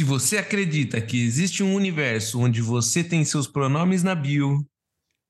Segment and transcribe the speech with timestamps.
[0.00, 4.66] Se você acredita que existe um universo onde você tem seus pronomes na bio,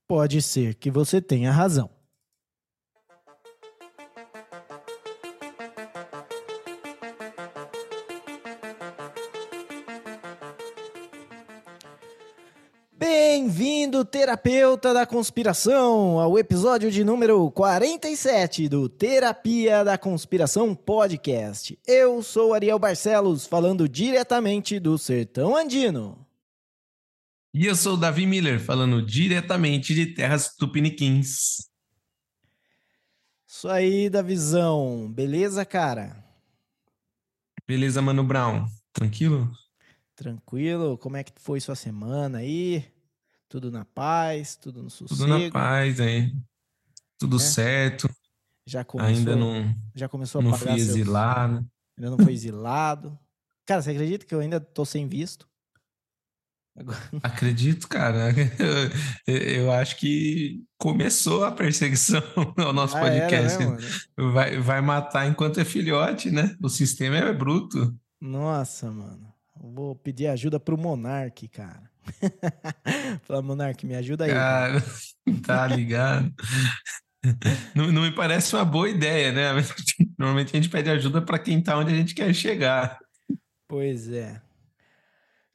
[0.09, 1.91] Pode ser que você tenha razão.
[13.91, 21.77] Bem-vindo, terapeuta da conspiração, ao episódio de número 47 do Terapia da Conspiração Podcast.
[21.85, 26.25] Eu sou Ariel Barcelos, falando diretamente do Sertão Andino.
[27.53, 31.69] e eu sou o Davi Miller, falando diretamente de terras tupiniquins.
[33.45, 35.11] Isso aí, da visão.
[35.13, 36.25] Beleza, cara?
[37.67, 38.67] Beleza, Mano Brown?
[38.93, 39.51] Tranquilo?
[40.15, 40.97] Tranquilo?
[40.97, 42.85] Como é que foi sua semana aí?
[43.51, 45.21] Tudo na paz, tudo no sossego?
[45.21, 46.33] Tudo na paz aí.
[47.19, 47.41] Tudo É.
[47.41, 48.09] certo.
[48.65, 51.69] Já começou, Ainda não, já começou a não pagar fui seus- exilado.
[51.99, 53.19] Ainda não foi exilado.
[53.67, 55.49] Cara, você acredita que eu ainda tô sem visto?
[56.77, 58.29] Agora- Acredito, cara.
[59.27, 62.23] Eu, eu acho que começou a perseguição
[62.57, 63.59] ao nosso era, podcast.
[63.59, 64.33] né, mano?
[64.33, 66.57] Vai, vai matar enquanto é filhote, né?
[66.63, 67.93] O sistema é bruto.
[68.21, 69.35] Nossa, mano.
[69.57, 71.90] Vou pedir ajuda pro Monark, cara.
[73.23, 74.31] Falar, Monark, me ajuda aí.
[74.33, 74.83] cara.
[75.47, 76.33] Tá ligado?
[77.73, 79.51] Não, não me parece uma boa ideia, né?
[80.19, 82.99] Normalmente a gente pede ajuda para quem tá onde a gente quer chegar.
[83.69, 84.43] Pois é.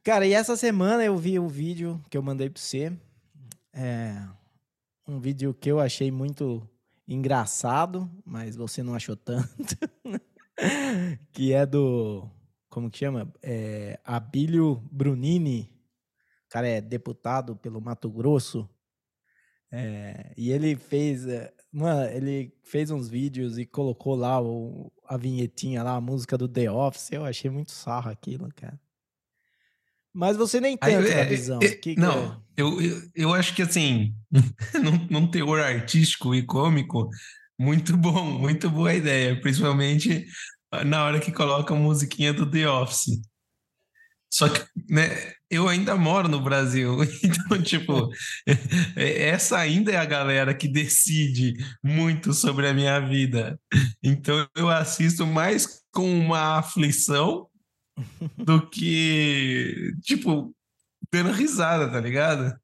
[0.02, 2.94] Cara, e essa semana eu vi um vídeo que eu mandei pra você.
[3.74, 4.16] É
[5.08, 6.68] um vídeo que eu achei muito
[7.08, 9.76] engraçado, mas você não achou tanto.
[11.34, 12.30] que é do.
[12.70, 13.32] Como que chama?
[13.42, 15.75] É, Abílio Brunini.
[16.56, 18.66] O cara é deputado pelo Mato Grosso.
[19.70, 21.28] É, e ele fez.
[21.28, 26.38] é, Mano, ele fez uns vídeos e colocou lá o- a vinhetinha lá, a música
[26.38, 27.12] do The Office.
[27.12, 28.80] Eu achei muito sarro aquilo, cara.
[30.14, 31.60] Mas você nem Aí, tanto é, visão.
[31.62, 32.42] é, Que que não, é?
[32.56, 34.16] eu, eu, eu acho que assim,
[34.82, 37.10] num, num teor artístico e cômico,
[37.60, 40.26] muito bom, muito boa ideia, principalmente
[40.86, 43.20] na hora que coloca a musiquinha do The Office.
[44.32, 44.60] Só que,
[44.90, 48.10] né, eu ainda moro no Brasil, então, tipo,
[48.96, 53.60] essa ainda é a galera que decide muito sobre a minha vida.
[54.04, 57.48] Então, eu assisto mais com uma aflição
[58.38, 60.54] do que, tipo,
[61.12, 62.60] dando risada, tá ligado?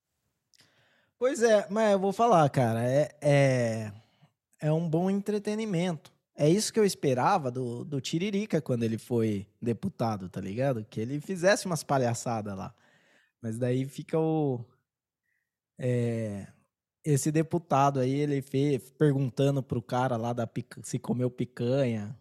[1.17, 3.91] Pois é, mas eu vou falar, cara, é, é,
[4.59, 6.11] é um bom entretenimento.
[6.41, 10.83] É isso que eu esperava do, do Tiririca quando ele foi deputado, tá ligado?
[10.89, 12.73] Que ele fizesse umas palhaçadas lá.
[13.39, 14.65] Mas daí fica o.
[15.79, 16.47] é,
[17.05, 22.17] esse deputado aí, ele fez perguntando pro cara lá da pica- se comeu picanha.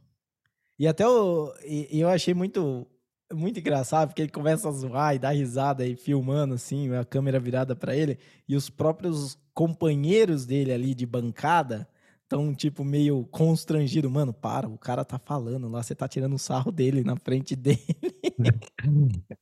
[0.78, 2.86] E até o, e, eu achei muito
[3.32, 7.40] muito engraçado, porque ele começa a zoar e dar risada e filmando assim, a câmera
[7.40, 11.88] virada pra ele, e os próprios companheiros dele ali de bancada
[12.30, 16.38] estão tipo meio constrangido, mano, para, o cara tá falando lá, você tá tirando o
[16.38, 17.80] sarro dele na frente dele.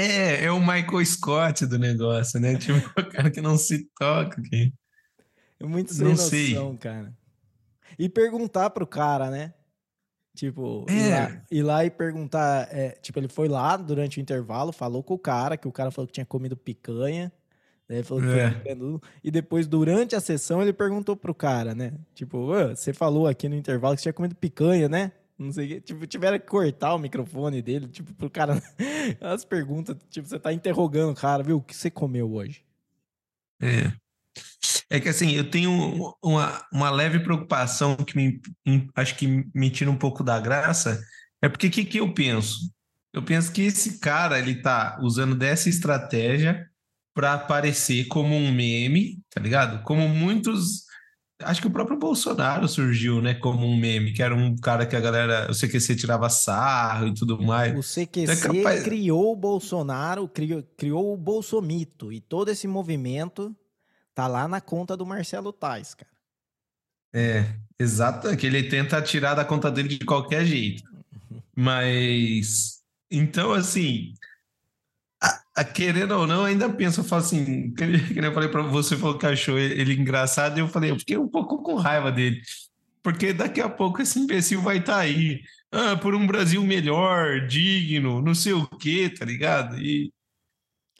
[0.00, 2.54] É, é o Michael Scott do negócio, né?
[2.56, 4.72] Tipo, o cara que não se toca aqui.
[5.58, 6.76] É muito sem Não noção, sei.
[6.78, 7.12] cara.
[7.98, 9.52] E perguntar pro cara, né?
[10.36, 11.18] Tipo, ir, É.
[11.18, 12.68] lá, ir lá e perguntar.
[12.72, 15.90] é, tipo, ele foi lá durante o intervalo, falou com o cara, que o cara
[15.90, 17.32] falou que tinha comido picanha.
[17.88, 18.54] Ele falou que É.
[19.24, 21.94] E depois, durante a sessão, ele perguntou pro cara, né?
[22.14, 25.12] Tipo, "Ô, você falou aqui no intervalo que você tinha comido picanha, né?
[25.38, 25.80] Não sei o quê.
[25.80, 28.60] Tipo, tiveram que cortar o microfone dele, tipo, pro cara.
[29.20, 31.58] As perguntas, tipo, você tá interrogando o cara, viu?
[31.58, 32.64] O que você comeu hoje?
[33.62, 33.92] É.
[34.90, 38.40] É que assim, eu tenho uma, uma leve preocupação que me,
[38.96, 41.00] acho que me tira um pouco da graça.
[41.42, 42.72] É porque o que, que eu penso?
[43.12, 46.66] Eu penso que esse cara, ele tá usando dessa estratégia
[47.18, 49.82] para aparecer como um meme, tá ligado?
[49.82, 50.84] Como muitos.
[51.42, 54.94] Acho que o próprio Bolsonaro surgiu, né, como um meme, que era um cara que
[54.94, 57.76] a galera, o CQC tirava sarro e tudo mais.
[57.76, 62.12] O CQC É capaz- criou o Bolsonaro, criou, criou o Bolsomito.
[62.12, 63.52] E todo esse movimento
[64.14, 66.12] tá lá na conta do Marcelo Tais, cara.
[67.12, 70.84] É, exato, que ele tenta tirar da conta dele de qualquer jeito.
[71.56, 72.78] Mas,
[73.10, 74.12] então, assim,
[75.64, 79.26] querendo ou não, ainda penso, eu falo assim, que, eu falei pra você, falou que
[79.26, 82.40] achou ele, engraçado, e eu falei, eu fiquei um pouco com raiva dele,
[83.02, 85.40] porque daqui a pouco esse imbecil vai estar aí,
[85.70, 89.78] ah, por um Brasil melhor, digno, não sei o quê, tá ligado?
[89.78, 90.12] E,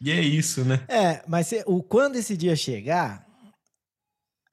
[0.00, 0.84] e é isso, né?
[0.88, 3.26] É, mas cê- o, quando esse dia chegar,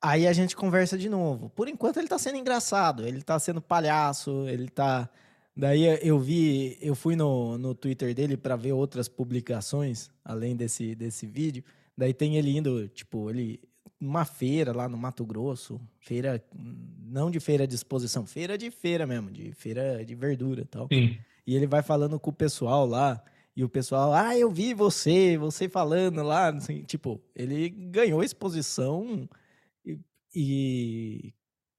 [0.02, 1.50] aí a gente conversa de novo.
[1.50, 5.10] Por enquanto ele tá sendo engraçado, ele tá sendo palhaço, ele tá
[5.56, 10.94] Daí eu vi, eu fui no, no Twitter dele para ver outras publicações, além desse,
[10.96, 11.64] desse vídeo.
[11.98, 13.62] Daí tem ele indo, tipo, ele
[14.00, 19.08] numa feira lá no Mato Grosso, feira não de feira de exposição, feira de feira
[19.08, 20.88] mesmo, de feira de verdura e tal.
[20.92, 21.18] Sim.
[21.48, 23.24] E ele vai falando com o pessoal lá,
[23.56, 29.30] e o pessoal, ah, eu vi você, você falando lá, assim, tipo, ele ganhou exposição
[29.86, 29.98] e,
[30.36, 31.34] e,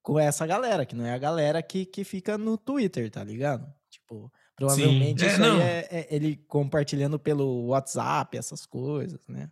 [0.06, 3.66] com essa galera, que não é a galera que, que fica no Twitter, tá ligado?
[3.90, 5.26] Tipo, provavelmente Sim.
[5.26, 9.50] É, isso aí é, é ele compartilhando pelo WhatsApp, essas coisas, né?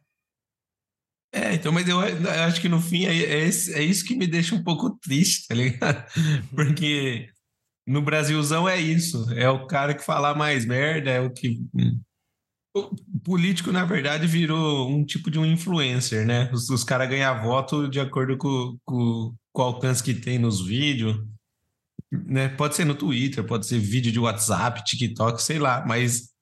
[1.35, 4.29] É, então, mas eu, eu acho que no fim é, é, é, isso que me
[4.29, 6.07] deixa um pouco triste, tá ligado?
[6.55, 7.29] Porque
[7.85, 11.61] no Brasilzão é isso, é o cara que fala mais merda, é o que.
[12.77, 16.49] O político, na verdade, virou um tipo de um influencer, né?
[16.53, 21.17] Os, os caras ganham voto de acordo com, com, o alcance que tem nos vídeos.
[22.11, 22.49] Né?
[22.49, 26.35] Pode ser no Twitter, pode ser vídeo de WhatsApp, TikTok, sei lá, mas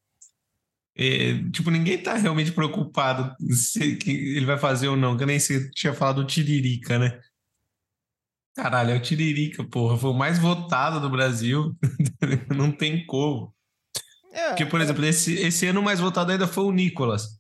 [0.94, 5.70] é, tipo, ninguém tá realmente preocupado se ele vai fazer ou não, que nem sei,
[5.70, 7.19] tinha falado do Tiririca, né?
[8.55, 11.75] Caralho, é o Tiririca, porra, foi o mais votado do Brasil,
[12.55, 13.55] não tem como.
[14.31, 14.85] É, Porque, por é...
[14.85, 17.38] exemplo, esse, esse ano o mais votado ainda foi o Nicolas,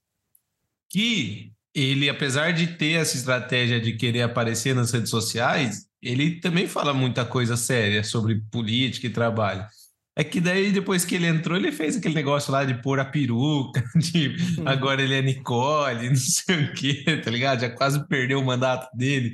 [0.88, 6.66] que ele, apesar de ter essa estratégia de querer aparecer nas redes sociais, ele também
[6.66, 9.66] fala muita coisa séria sobre política e trabalho.
[10.14, 13.04] É que daí, depois que ele entrou, ele fez aquele negócio lá de pôr a
[13.04, 14.36] peruca, de
[14.66, 17.60] agora ele é Nicole, não sei o quê, tá ligado?
[17.60, 19.32] Já quase perdeu o mandato dele.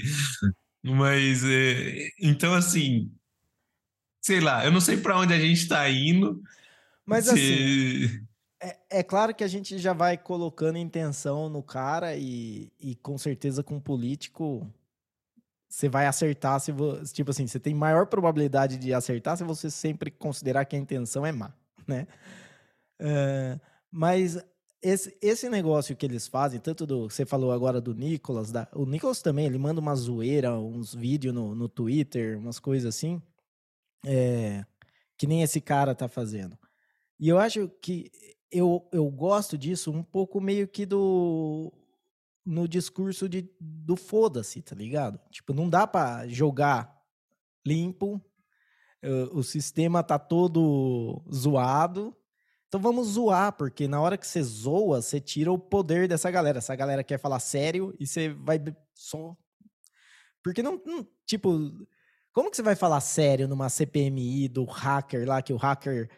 [0.84, 3.10] Mas, é, então, assim,
[4.22, 6.40] sei lá, eu não sei para onde a gente está indo.
[7.04, 7.30] Mas, se...
[7.30, 8.27] assim,
[8.60, 13.16] é, é, claro que a gente já vai colocando intenção no cara e, e com
[13.16, 14.66] certeza com o político
[15.68, 19.70] você vai acertar se você, tipo assim, você tem maior probabilidade de acertar se você
[19.70, 21.52] sempre considerar que a intenção é má,
[21.86, 22.06] né?
[23.00, 23.60] Uh,
[23.90, 24.38] mas
[24.82, 27.10] esse, esse negócio que eles fazem, tanto do.
[27.10, 31.34] Você falou agora do Nicolas, da, o Nicolas também, ele manda uma zoeira, uns vídeos
[31.34, 33.20] no, no Twitter, umas coisas assim,
[34.06, 34.64] é,
[35.18, 36.58] que nem esse cara tá fazendo.
[37.20, 38.10] E eu acho que
[38.50, 41.72] eu, eu gosto disso um pouco meio que do
[42.44, 45.20] no discurso de, do foda-se, tá ligado?
[45.30, 46.98] Tipo, não dá para jogar
[47.66, 48.18] limpo,
[49.32, 52.16] o sistema tá todo zoado.
[52.66, 56.58] Então vamos zoar, porque na hora que você zoa, você tira o poder dessa galera.
[56.58, 58.58] Essa galera quer falar sério e você vai
[58.94, 59.36] só.
[60.42, 61.50] Porque não, não tipo,
[62.32, 66.10] como que você vai falar sério numa CPMI do hacker lá, que o hacker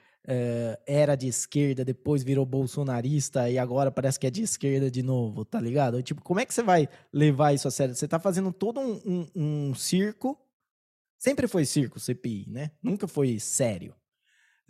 [0.87, 5.45] era de esquerda, depois virou bolsonarista e agora parece que é de esquerda de novo,
[5.45, 6.03] tá ligado?
[6.03, 7.95] Tipo, como é que você vai levar isso a sério?
[7.95, 10.39] Você tá fazendo todo um, um, um circo.
[11.19, 12.71] Sempre foi circo, CPI, né?
[12.83, 13.95] Nunca foi sério.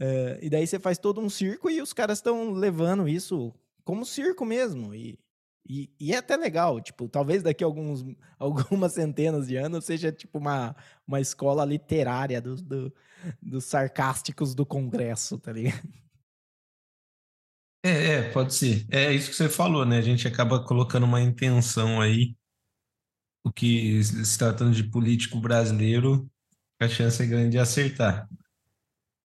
[0.00, 3.52] Uh, e daí você faz todo um circo e os caras estão levando isso
[3.84, 4.94] como circo mesmo.
[4.94, 5.18] E
[5.68, 8.04] e, e, é até legal, tipo, talvez daqui a alguns,
[8.38, 10.74] algumas centenas de anos seja tipo uma,
[11.06, 12.92] uma escola literária dos, do,
[13.40, 15.88] dos sarcásticos do Congresso, tá ligado?
[17.82, 18.86] É, é, pode ser.
[18.90, 19.98] É isso que você falou, né?
[19.98, 22.36] A gente acaba colocando uma intenção aí,
[23.42, 26.30] o que se tratando de político brasileiro,
[26.78, 28.28] a chance é grande de acertar.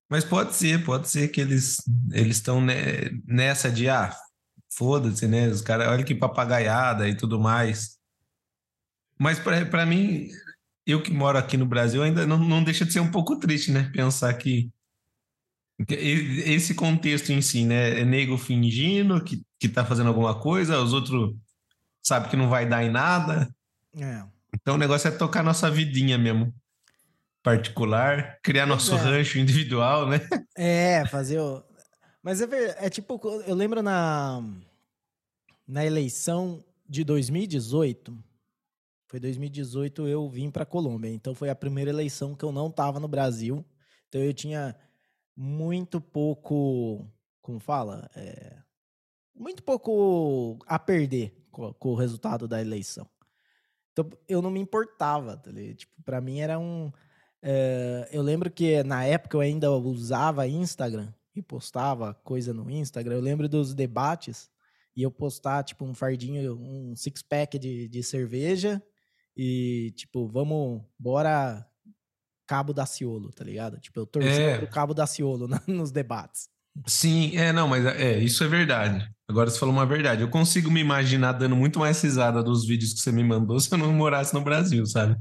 [0.08, 2.64] Mas pode ser, pode ser que eles eles estão
[3.24, 4.16] nessa de ah,
[4.76, 5.48] foda-se, né?
[5.48, 7.96] Os caras, olha que papagaiada e tudo mais.
[9.18, 10.28] Mas para mim,
[10.86, 13.72] eu que moro aqui no Brasil, ainda não, não deixa de ser um pouco triste,
[13.72, 13.90] né?
[13.94, 14.70] Pensar que,
[15.88, 18.00] esse contexto em si, né?
[18.00, 21.34] É nego fingindo que, que tá fazendo alguma coisa, os outros
[22.02, 23.48] sabem que não vai dar em nada.
[23.98, 24.22] É.
[24.54, 26.54] Então o negócio é tocar nossa vidinha mesmo.
[27.42, 28.98] Particular, criar nosso é.
[28.98, 30.20] rancho individual, né?
[30.54, 31.64] É, fazer o.
[32.22, 34.42] Mas é, é tipo, eu lembro na
[35.66, 38.16] na eleição de 2018,
[39.06, 43.00] foi 2018 eu vim para Colômbia, então foi a primeira eleição que eu não estava
[43.00, 43.64] no Brasil,
[44.08, 44.76] então eu tinha
[45.36, 47.06] muito pouco,
[47.42, 48.56] como fala, é,
[49.34, 53.08] muito pouco a perder com, com, o resultado da eleição.
[53.92, 56.92] Então eu não me importava, tá tipo, para mim era um,
[57.42, 63.16] é, eu lembro que na época eu ainda usava Instagram e postava coisa no Instagram.
[63.16, 64.50] Eu lembro dos debates
[64.96, 68.82] e eu postar, tipo, um fardinho, um six-pack de, de cerveja
[69.36, 71.66] e, tipo, vamos, bora
[72.46, 73.78] Cabo da Ciolo, tá ligado?
[73.78, 74.58] Tipo, eu torci é.
[74.58, 76.48] pro Cabo da Ciolo nos debates.
[76.86, 79.06] Sim, é, não, mas é, isso é verdade.
[79.28, 80.22] Agora você falou uma verdade.
[80.22, 83.72] Eu consigo me imaginar dando muito mais risada dos vídeos que você me mandou se
[83.72, 85.16] eu não morasse no Brasil, sabe?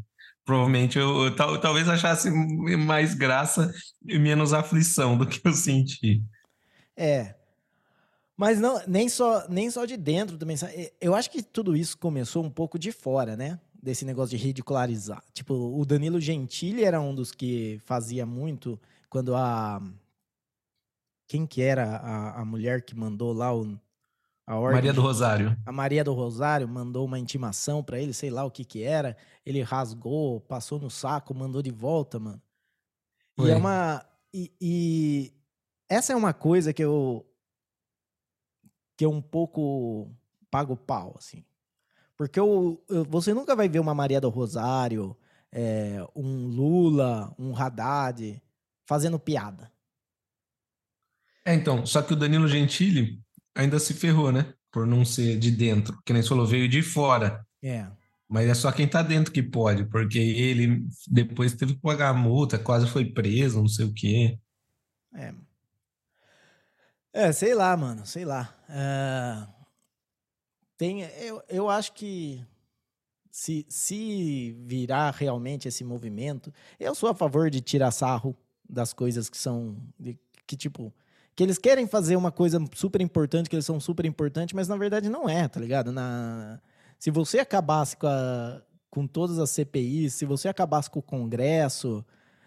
[0.46, 3.74] provavelmente eu, eu tal, talvez achasse mais graça
[4.08, 6.24] e menos aflição do que eu senti.
[6.96, 7.36] É.
[8.38, 10.58] Mas não, nem só, nem só de dentro também.
[11.00, 13.60] Eu acho que tudo isso começou um pouco de fora, né?
[13.82, 15.24] Desse negócio de ridicularizar.
[15.34, 19.82] Tipo, o Danilo Gentili era um dos que fazia muito quando a.
[21.28, 23.80] Quem que era a, a mulher que mandou lá o,
[24.46, 24.76] a ordem?
[24.76, 25.58] Maria do Rosário.
[25.66, 29.16] A Maria do Rosário mandou uma intimação para ele, sei lá o que que era.
[29.46, 32.42] Ele rasgou, passou no saco, mandou de volta, mano.
[33.40, 34.06] E é uma.
[34.34, 35.34] E, e
[35.90, 37.26] essa é uma coisa que eu
[38.98, 40.10] que eu um pouco
[40.50, 41.44] pago pau, assim.
[42.18, 45.16] Porque eu, eu, você nunca vai ver uma Maria do Rosário,
[45.52, 48.42] é, um Lula, um Haddad
[48.86, 49.72] fazendo piada.
[51.46, 53.22] É, então, só que o Danilo Gentili
[53.54, 54.54] ainda se ferrou, né?
[54.72, 57.46] Por não ser de dentro, que nem falou, veio de fora.
[57.64, 57.88] É.
[58.28, 62.14] Mas é só quem tá dentro que pode, porque ele depois teve que pagar a
[62.14, 64.40] multa, quase foi preso, não sei o quê.
[65.14, 65.34] É.
[67.14, 68.55] É, sei lá, mano, sei lá.
[68.70, 69.48] Uh,
[70.78, 72.44] tem, eu, eu acho que
[73.32, 78.36] se, se virar realmente esse movimento, eu sou a favor de tirar sarro
[78.68, 79.78] das coisas que são.
[80.00, 80.18] De,
[80.48, 80.94] que tipo.
[81.36, 84.78] Que eles querem fazer uma coisa super importante, que eles são super importantes, mas na
[84.78, 85.92] verdade não é, tá ligado?
[85.92, 86.62] Na,
[86.98, 92.06] se você acabasse com, a, com todas as CPIs, se você acabasse com o Congresso,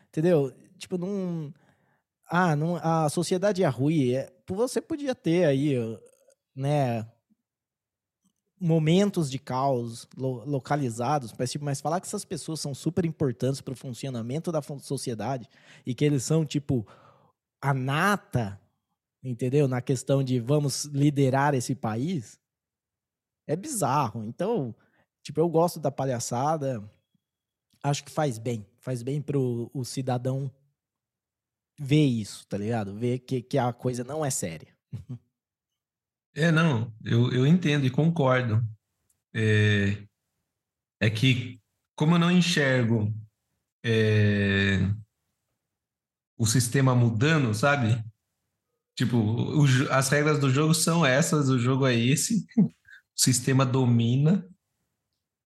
[0.08, 0.52] entendeu?
[0.78, 1.52] Tipo, não.
[2.30, 4.12] Ah, não, a sociedade é ruim.
[4.12, 5.76] É, você podia ter aí,
[6.58, 7.06] né,
[8.60, 13.60] momentos de caos lo, localizados, mas, tipo, mas falar que essas pessoas são super importantes
[13.60, 15.48] para o funcionamento da sociedade
[15.86, 16.84] e que eles são, tipo,
[17.62, 18.60] a nata,
[19.22, 19.68] entendeu?
[19.68, 22.40] Na questão de vamos liderar esse país,
[23.46, 24.24] é bizarro.
[24.24, 24.74] Então,
[25.22, 26.82] tipo, eu gosto da palhaçada,
[27.84, 30.50] acho que faz bem, faz bem para o cidadão
[31.78, 32.96] ver isso, tá ligado?
[32.96, 34.76] Ver que, que a coisa não é séria.
[36.38, 38.62] É, não, eu, eu entendo e concordo.
[39.34, 40.06] É,
[41.00, 41.60] é que,
[41.96, 43.12] como eu não enxergo
[43.84, 44.78] é,
[46.38, 48.00] o sistema mudando, sabe?
[48.96, 52.70] Tipo, o, as regras do jogo são essas, o jogo é esse, o
[53.20, 54.48] sistema domina.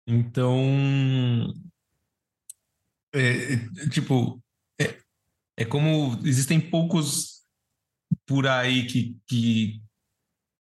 [0.07, 1.53] Então,
[3.13, 3.57] é,
[3.89, 4.43] tipo,
[4.81, 4.99] é,
[5.55, 7.45] é como existem poucos
[8.25, 9.88] por aí que, que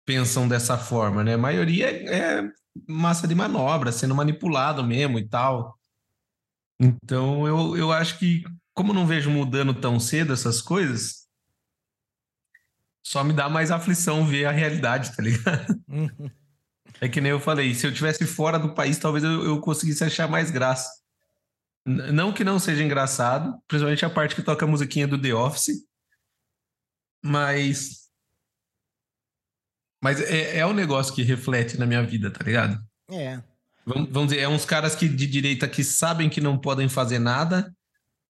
[0.08, 1.34] pensam dessa forma, né?
[1.34, 2.50] A maioria é,
[2.88, 5.78] massa de manobra, sendo manipulado mesmo e tal.
[6.80, 11.28] Então eu, eu acho que, como não vejo mudando tão cedo essas coisas,
[13.06, 15.78] só me dá mais aflição ver a realidade, tá ligado?
[15.90, 16.32] Uhum.
[17.02, 20.06] É que nem eu falei, se eu tivesse fora do país, talvez eu, eu conseguisse
[20.06, 20.90] achar mais graça.
[21.86, 25.86] Não que não seja engraçado, principalmente a parte que toca a musiquinha do The Office,
[27.24, 28.07] mas
[30.02, 32.78] mas é, é um negócio que reflete na minha vida, tá ligado?
[33.10, 33.42] É.
[33.86, 37.20] Vamos, vamos dizer, é uns caras que de direita que sabem que não podem fazer
[37.20, 37.74] nada,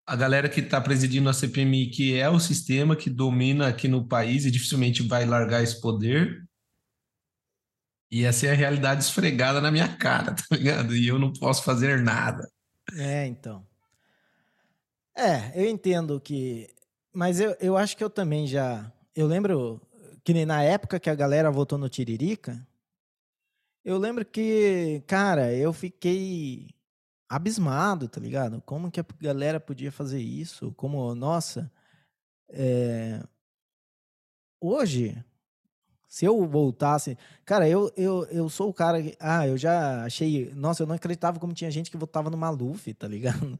[0.05, 4.07] a galera que está presidindo a CPMI, que é o sistema que domina aqui no
[4.07, 6.47] país e dificilmente vai largar esse poder.
[8.09, 10.95] E essa é a realidade esfregada na minha cara, tá ligado?
[10.95, 12.49] E eu não posso fazer nada.
[12.95, 13.67] É, então.
[15.13, 16.69] É, eu entendo que.
[17.11, 18.89] Mas eu, eu acho que eu também já.
[19.13, 19.81] Eu lembro
[20.27, 22.67] que nem na época que a galera votou no Tiririca,
[23.81, 26.67] eu lembro que, cara, eu fiquei
[27.29, 28.61] abismado, tá ligado?
[28.63, 30.73] Como que a galera podia fazer isso?
[30.73, 31.71] Como, nossa,
[32.49, 33.23] é...
[34.59, 35.23] hoje,
[36.09, 37.17] se eu voltasse.
[37.45, 39.15] Cara, eu, eu, eu sou o cara que.
[39.21, 40.53] Ah, eu já achei.
[40.55, 43.57] Nossa, eu não acreditava como tinha gente que votava no Maluf, tá ligado?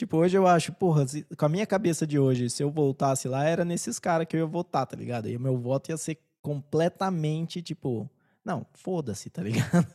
[0.00, 3.28] Tipo, hoje eu acho, porra, se, com a minha cabeça de hoje, se eu voltasse
[3.28, 5.28] lá, era nesses caras que eu ia votar, tá ligado?
[5.28, 8.10] E o meu voto ia ser completamente, tipo,
[8.42, 9.86] não, foda-se, tá ligado?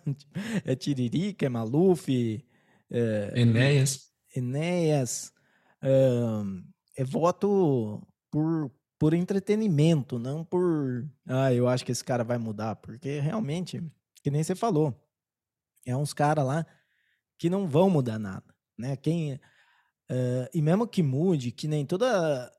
[0.63, 2.07] é Tiririca, é Maluf,
[2.91, 4.11] é, Enéas.
[4.35, 5.33] Enéas.
[5.81, 12.37] É, é voto por, por entretenimento, não por, ah, eu acho que esse cara vai
[12.37, 13.81] mudar, porque realmente,
[14.21, 14.93] que nem você falou,
[15.83, 16.63] é uns caras lá
[17.39, 18.95] que não vão mudar nada, né?
[18.95, 19.39] Quem
[20.09, 22.51] Uh, e mesmo que mude, que nem toda,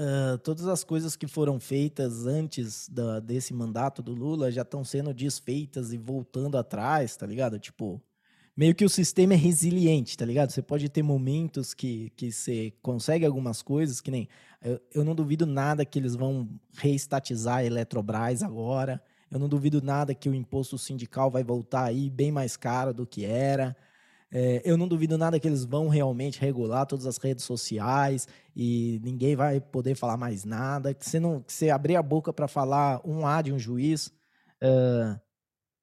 [0.00, 4.84] uh, todas as coisas que foram feitas antes da, desse mandato do Lula já estão
[4.84, 7.58] sendo desfeitas e voltando atrás, tá ligado?
[7.58, 8.02] Tipo,
[8.56, 10.50] meio que o sistema é resiliente, tá ligado?
[10.50, 14.28] Você pode ter momentos que, que você consegue algumas coisas, que nem.
[14.60, 19.02] Eu, eu não duvido nada que eles vão reestatizar a Eletrobras agora.
[19.30, 23.06] Eu não duvido nada que o imposto sindical vai voltar aí bem mais caro do
[23.06, 23.76] que era.
[24.32, 29.00] É, eu não duvido nada que eles vão realmente regular todas as redes sociais e
[29.02, 30.94] ninguém vai poder falar mais nada.
[30.94, 34.06] Que você, não, que você abrir a boca para falar um A de um juiz,
[34.62, 35.20] uh,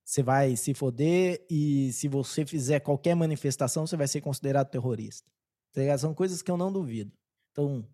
[0.05, 5.29] você vai se foder e se você fizer qualquer manifestação, você vai ser considerado terrorista.
[5.73, 7.11] Tá São coisas que eu não duvido.
[7.51, 7.85] Então,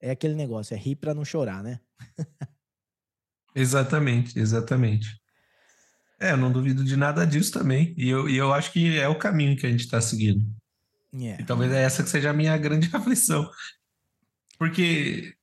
[0.00, 1.80] é aquele negócio, é rir para não chorar, né?
[3.54, 5.20] exatamente, exatamente.
[6.18, 7.94] É, eu não duvido de nada disso também.
[7.96, 10.44] E eu, e eu acho que é o caminho que a gente está seguindo.
[11.14, 11.42] Yeah.
[11.42, 13.50] E talvez é essa que seja a minha grande aflição.
[14.58, 15.34] Porque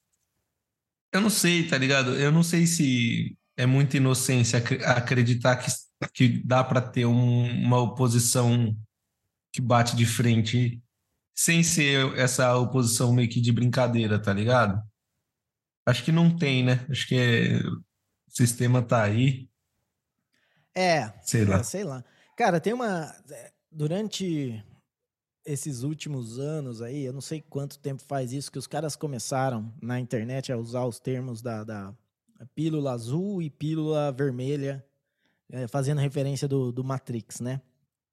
[1.11, 2.15] eu não sei, tá ligado?
[2.15, 5.71] Eu não sei se é muita inocência acreditar que,
[6.13, 8.75] que dá para ter um, uma oposição
[9.51, 10.81] que bate de frente
[11.35, 14.81] sem ser essa oposição meio que de brincadeira, tá ligado?
[15.85, 16.85] Acho que não tem, né?
[16.89, 17.81] Acho que é, o
[18.29, 19.47] sistema tá aí.
[20.75, 21.57] É, sei lá.
[21.57, 22.03] É, sei lá.
[22.35, 23.15] Cara, tem uma.
[23.29, 24.63] É, durante
[25.45, 29.73] esses últimos anos aí, eu não sei quanto tempo faz isso, que os caras começaram
[29.81, 31.93] na internet a usar os termos da, da
[32.55, 34.83] pílula azul e pílula vermelha,
[35.51, 37.61] é, fazendo referência do, do Matrix, né?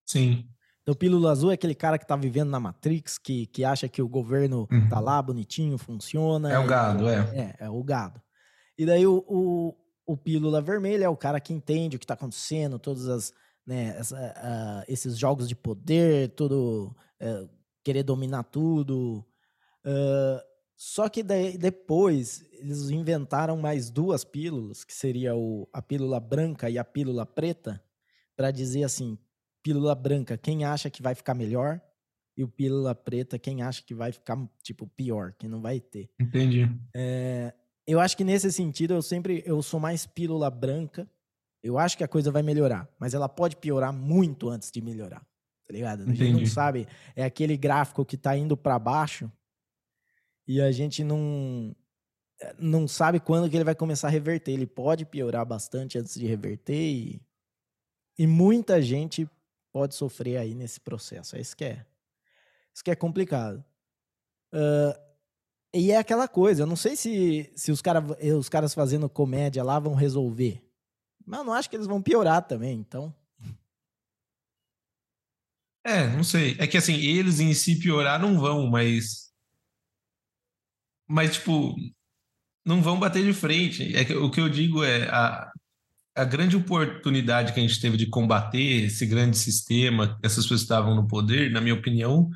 [0.06, 0.48] Sim.
[0.82, 4.02] Então, pílula azul é aquele cara que tá vivendo na Matrix, que, que acha que
[4.02, 4.88] o governo uhum.
[4.88, 6.50] tá lá bonitinho, funciona.
[6.52, 7.16] É o gado, é.
[7.32, 8.20] É, é o gado.
[8.76, 9.76] E daí o, o,
[10.06, 13.32] o pílula vermelha é o cara que entende o que está acontecendo, todas as
[13.66, 17.48] né, essa, uh, esses jogos de poder, tudo uh,
[17.84, 19.24] querer dominar tudo.
[19.84, 20.40] Uh,
[20.76, 26.68] só que daí, depois eles inventaram mais duas pílulas, que seria o, a pílula branca
[26.70, 27.82] e a pílula preta,
[28.34, 29.18] para dizer assim,
[29.62, 31.80] pílula branca, quem acha que vai ficar melhor,
[32.36, 36.10] e o pílula preta, quem acha que vai ficar, tipo, pior, que não vai ter.
[36.18, 36.66] Entendi.
[36.96, 37.52] É,
[37.90, 41.08] eu acho que nesse sentido eu sempre eu sou mais pílula branca.
[41.62, 45.20] Eu acho que a coisa vai melhorar, mas ela pode piorar muito antes de melhorar.
[45.66, 46.02] Tá ligado?
[46.02, 49.30] A gente não sabe, é aquele gráfico que tá indo para baixo
[50.46, 51.74] e a gente não
[52.58, 54.52] não sabe quando que ele vai começar a reverter.
[54.52, 57.22] Ele pode piorar bastante antes de reverter e,
[58.18, 59.28] e muita gente
[59.72, 61.36] pode sofrer aí nesse processo.
[61.36, 61.84] É isso que é,
[62.74, 63.64] isso que é complicado.
[64.52, 65.09] Uh,
[65.72, 68.04] e é aquela coisa, eu não sei se, se os, cara,
[68.36, 70.62] os caras fazendo comédia lá vão resolver.
[71.24, 73.14] Mas eu não acho que eles vão piorar também, então.
[75.84, 76.56] É, não sei.
[76.58, 79.30] É que assim, eles em si piorar não vão, mas.
[81.08, 81.74] Mas, tipo,
[82.64, 83.94] não vão bater de frente.
[83.96, 85.50] É que, o que eu digo é a,
[86.14, 90.94] a grande oportunidade que a gente teve de combater esse grande sistema, essas pessoas estavam
[90.94, 92.28] no poder, na minha opinião,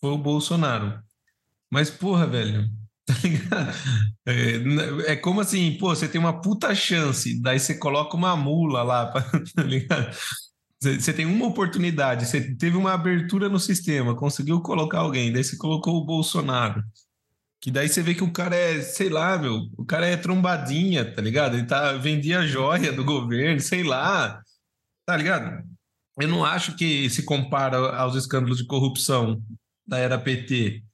[0.00, 1.02] foi o Bolsonaro.
[1.70, 2.68] Mas, porra, velho,
[3.06, 3.74] tá ligado?
[4.26, 8.82] É, é, como assim, pô, você tem uma puta chance, daí você coloca uma mula
[8.82, 9.12] lá,
[9.54, 10.16] tá ligado?
[10.80, 15.56] Você tem uma oportunidade, você teve uma abertura no sistema, conseguiu colocar alguém, daí você
[15.56, 16.82] colocou o Bolsonaro.
[17.60, 21.04] Que daí você vê que o cara é, sei lá, meu, o cara é trombadinha,
[21.12, 21.56] tá ligado?
[21.56, 24.40] Ele tá, vendia joia do governo, sei lá,
[25.04, 25.64] tá ligado?
[26.20, 29.42] Eu não acho que se compara aos escândalos de corrupção
[29.86, 30.84] da era PT.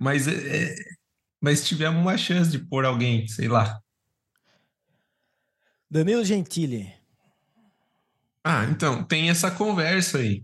[0.00, 0.74] Mas, é,
[1.42, 3.78] mas tivemos uma chance de pôr alguém, sei lá.
[5.90, 6.90] Danilo Gentili.
[8.42, 10.42] Ah, então, tem essa conversa aí.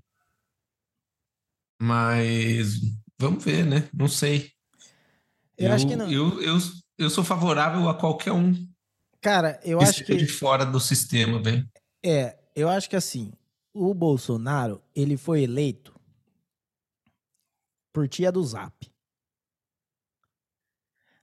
[1.81, 2.81] Mas
[3.19, 3.89] vamos ver, né?
[3.95, 4.53] Não sei.
[5.57, 6.13] Eu, eu acho que não.
[6.13, 6.59] Eu, eu,
[6.99, 8.53] eu sou favorável a qualquer um.
[9.23, 10.17] Cara, eu que acho que.
[10.17, 11.67] de fora do sistema, velho.
[12.05, 13.33] É, eu acho que assim,
[13.73, 15.99] o Bolsonaro, ele foi eleito
[17.93, 18.96] por tia do Zap.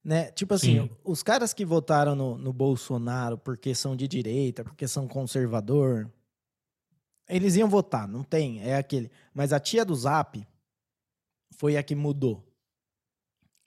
[0.04, 0.32] Né?
[0.32, 0.90] Tipo assim, Sim.
[1.04, 6.12] os caras que votaram no, no Bolsonaro porque são de direita, porque são conservador,
[7.28, 9.10] eles iam votar, não tem, é aquele.
[9.34, 10.46] Mas a tia do Zap
[11.56, 12.44] foi a que mudou.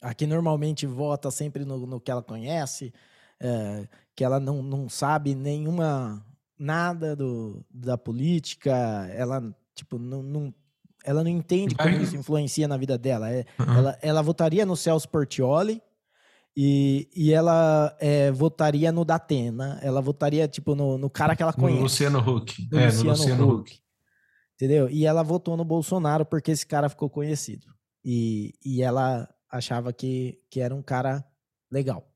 [0.02, 2.92] A que normalmente vota sempre no, no que ela conhece,
[3.40, 6.24] é, que ela não, não sabe nenhuma
[6.58, 8.72] nada do, da política,
[9.14, 9.42] ela
[9.74, 10.54] tipo não, não
[11.04, 13.30] ela não entende como isso influencia na vida dela.
[13.30, 13.74] É, uhum.
[13.78, 15.80] ela, ela votaria no Celso Portioli,
[16.56, 19.78] e, e ela é, votaria no Datena.
[19.82, 21.76] Ela votaria, tipo, no, no cara que ela conhece.
[21.76, 22.68] No Luciano Huck.
[22.72, 23.72] No é, Luciano, no Luciano Huck.
[23.72, 23.80] Huck.
[24.54, 24.88] Entendeu?
[24.88, 27.66] E ela votou no Bolsonaro porque esse cara ficou conhecido.
[28.02, 31.22] E, e ela achava que, que era um cara
[31.70, 32.10] legal.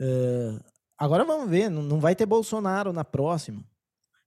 [0.00, 0.64] Uh,
[0.96, 3.62] agora vamos ver, não, não vai ter Bolsonaro na próxima.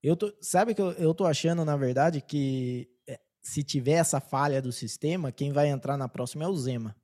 [0.04, 4.20] Eu tô, sabe que eu, eu tô achando, na verdade, que é, se tiver essa
[4.20, 6.96] falha do sistema, quem vai entrar na próxima é o Zema.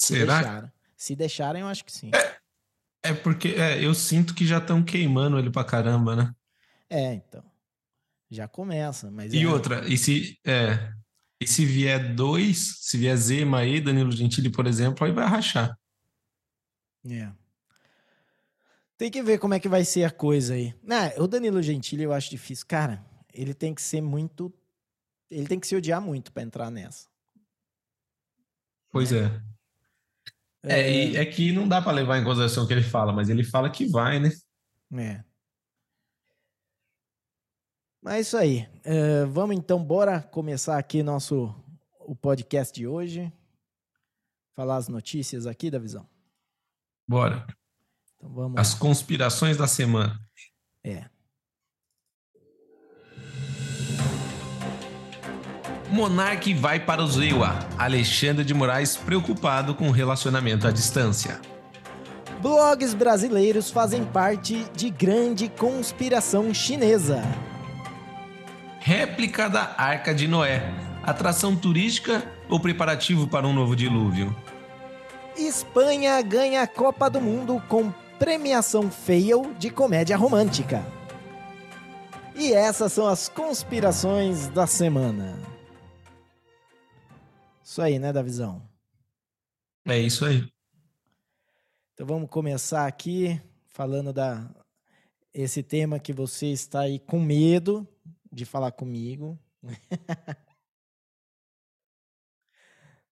[0.00, 0.38] Se Será?
[0.40, 0.72] Deixaram.
[0.96, 2.10] Se deixarem, eu acho que sim.
[2.14, 6.34] É, é porque é, eu sinto que já estão queimando ele pra caramba, né?
[6.88, 7.44] É, então.
[8.30, 10.92] Já começa, mas E é- outra, e se, é,
[11.40, 15.76] e se vier dois, se vier Zema aí, Danilo Gentili, por exemplo, aí vai rachar.
[17.08, 17.30] É.
[18.96, 20.74] Tem que ver como é que vai ser a coisa aí.
[20.82, 22.66] Né, o Danilo Gentili eu acho difícil.
[22.66, 24.52] Cara, ele tem que ser muito.
[25.30, 27.08] Ele tem que se odiar muito pra entrar nessa.
[28.90, 29.24] Pois é.
[29.26, 29.42] É,
[30.64, 33.42] e é que não dá para levar em consideração o que ele fala, mas ele
[33.42, 34.30] fala que vai, né?
[34.94, 35.24] É.
[38.02, 38.68] Mas é isso aí.
[38.82, 41.54] É, vamos então, bora começar aqui nosso
[42.00, 43.32] o podcast de hoje.
[44.54, 46.06] Falar as notícias aqui da visão.
[47.08, 47.46] Bora.
[48.16, 48.80] Então vamos As lá.
[48.80, 50.20] conspirações da semana.
[50.84, 51.08] É.
[55.90, 57.58] Monarque vai para o Zewa.
[57.76, 61.40] Alexandre de Moraes preocupado com o relacionamento à distância.
[62.40, 67.22] Blogs brasileiros fazem parte de grande conspiração chinesa.
[68.78, 70.72] Réplica da Arca de Noé.
[71.02, 74.34] Atração turística ou preparativo para um novo dilúvio?
[75.36, 80.84] Espanha ganha a Copa do Mundo com premiação fail de comédia romântica.
[82.36, 85.49] E essas são as conspirações da semana.
[87.70, 88.68] Isso aí, né, Davizão?
[89.86, 90.44] É isso aí.
[91.94, 94.52] Então vamos começar aqui falando da
[95.32, 97.86] esse tema que você está aí com medo
[98.32, 99.38] de falar comigo.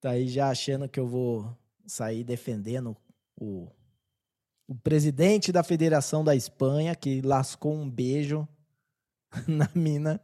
[0.01, 2.97] tá aí já achando que eu vou sair defendendo
[3.37, 3.71] o,
[4.67, 8.47] o presidente da Federação da Espanha que lascou um beijo
[9.47, 10.21] na mina,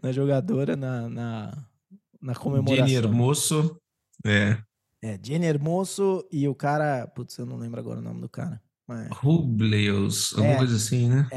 [0.00, 1.71] na jogadora, na, na,
[2.22, 2.86] na comemoração.
[2.86, 3.80] Jenny Hermoso.
[4.24, 4.58] É.
[5.02, 7.06] É, Jenny Hermoso e o cara.
[7.08, 8.62] Putz, eu não lembro agora o nome do cara.
[8.86, 10.58] Mas, Rubleus, alguma É.
[10.58, 11.28] coisa assim, né?
[11.30, 11.36] é,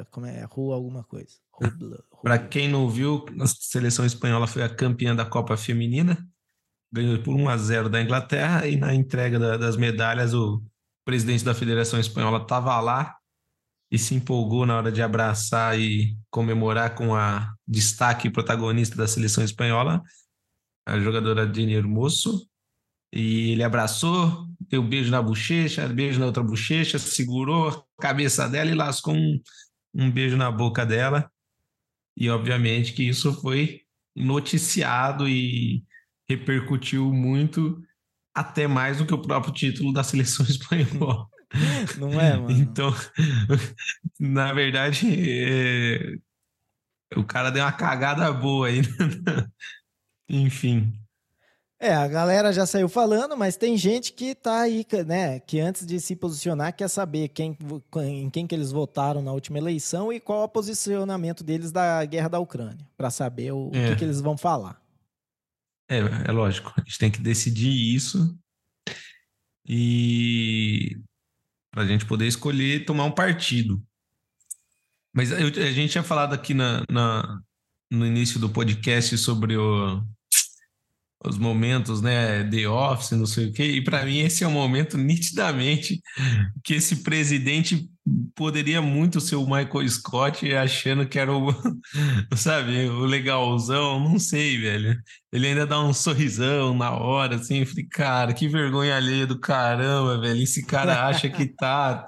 [0.00, 0.44] é, como é?
[0.44, 1.36] Rua alguma coisa.
[1.52, 6.18] Rubla, Para quem não viu, a seleção espanhola foi a campeã da Copa Feminina,
[6.92, 10.62] ganhou por 1 a 0 da Inglaterra e na entrega da- das medalhas o
[11.04, 13.14] presidente da Federação Espanhola estava lá
[13.90, 19.44] e se empolgou na hora de abraçar e comemorar com a destaque protagonista da seleção
[19.44, 20.02] espanhola,
[20.86, 22.48] a jogadora Jenny Hermoso.
[23.12, 28.48] E ele abraçou, deu um beijo na bochecha, beijo na outra bochecha, segurou a cabeça
[28.48, 29.40] dela e lascou um,
[29.94, 31.30] um beijo na boca dela.
[32.16, 33.82] E obviamente que isso foi
[34.14, 35.84] noticiado e
[36.28, 37.80] repercutiu muito,
[38.34, 41.26] até mais do que o próprio título da seleção espanhola.
[41.98, 42.50] Não é, mano?
[42.50, 42.92] Então,
[44.18, 46.16] na verdade, é,
[47.14, 48.82] o cara deu uma cagada boa aí.
[50.28, 50.92] Enfim.
[51.78, 55.38] É, a galera já saiu falando, mas tem gente que tá aí, né?
[55.40, 57.56] Que antes de se posicionar quer saber quem,
[58.02, 62.02] em quem que eles votaram na última eleição e qual é o posicionamento deles da
[62.06, 63.90] guerra da Ucrânia, para saber o, o É.
[63.90, 64.80] que, que eles vão falar.
[65.88, 68.36] É, é lógico, a gente tem que decidir isso
[69.68, 70.98] e
[71.70, 73.82] para a gente poder escolher tomar um partido.
[75.14, 77.40] Mas eu- a gente tinha falado aqui na, na-
[77.90, 80.02] no início do podcast sobre o-
[81.28, 84.52] os momentos, né, The Office, não sei o quê, e para mim esse é um
[84.52, 86.00] momento nitidamente
[86.62, 87.88] que esse presidente
[88.34, 91.52] poderia muito ser o Michael Scott achando que era o,
[92.36, 94.96] sabe, o legalzão, não sei, velho.
[95.32, 97.58] Ele ainda dá um sorrisão na hora, assim.
[97.58, 100.42] Eu falei, cara, que vergonha alheia do caramba, velho.
[100.42, 102.06] Esse cara acha que tá.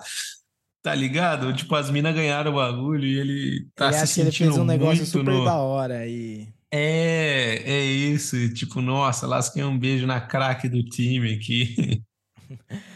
[0.80, 1.52] Tá ligado?
[1.52, 4.52] Tipo, as minas ganharam o bagulho e ele tá ele se acha que ele sentindo
[4.52, 5.44] fez um negócio super no...
[5.44, 6.48] da hora e.
[6.70, 8.52] É, é isso.
[8.52, 12.04] Tipo, nossa, lasquei um beijo na craque do time aqui.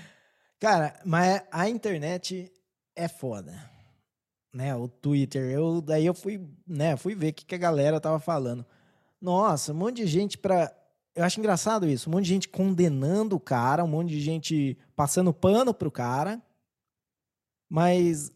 [0.61, 2.53] Cara, mas a internet
[2.95, 3.71] é foda.
[4.55, 7.99] Né, o Twitter, eu daí eu fui, né, fui ver o que, que a galera
[7.99, 8.67] tava falando.
[9.19, 10.71] Nossa, um monte de gente pra.
[11.15, 14.77] Eu acho engraçado isso, um monte de gente condenando o cara, um monte de gente
[14.95, 16.43] passando pano pro cara,
[17.69, 18.31] mas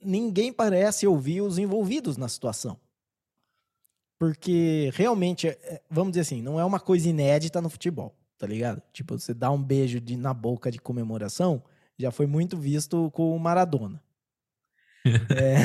[0.00, 2.78] ninguém parece ouvir os envolvidos na situação.
[4.22, 8.80] Porque realmente, é- vamos dizer assim, não é uma coisa inédita no futebol, tá ligado?
[8.92, 11.60] Tipo, você dá um beijo de- na boca de comemoração,
[11.98, 14.00] já foi muito visto com o Maradona.
[15.36, 15.56] É.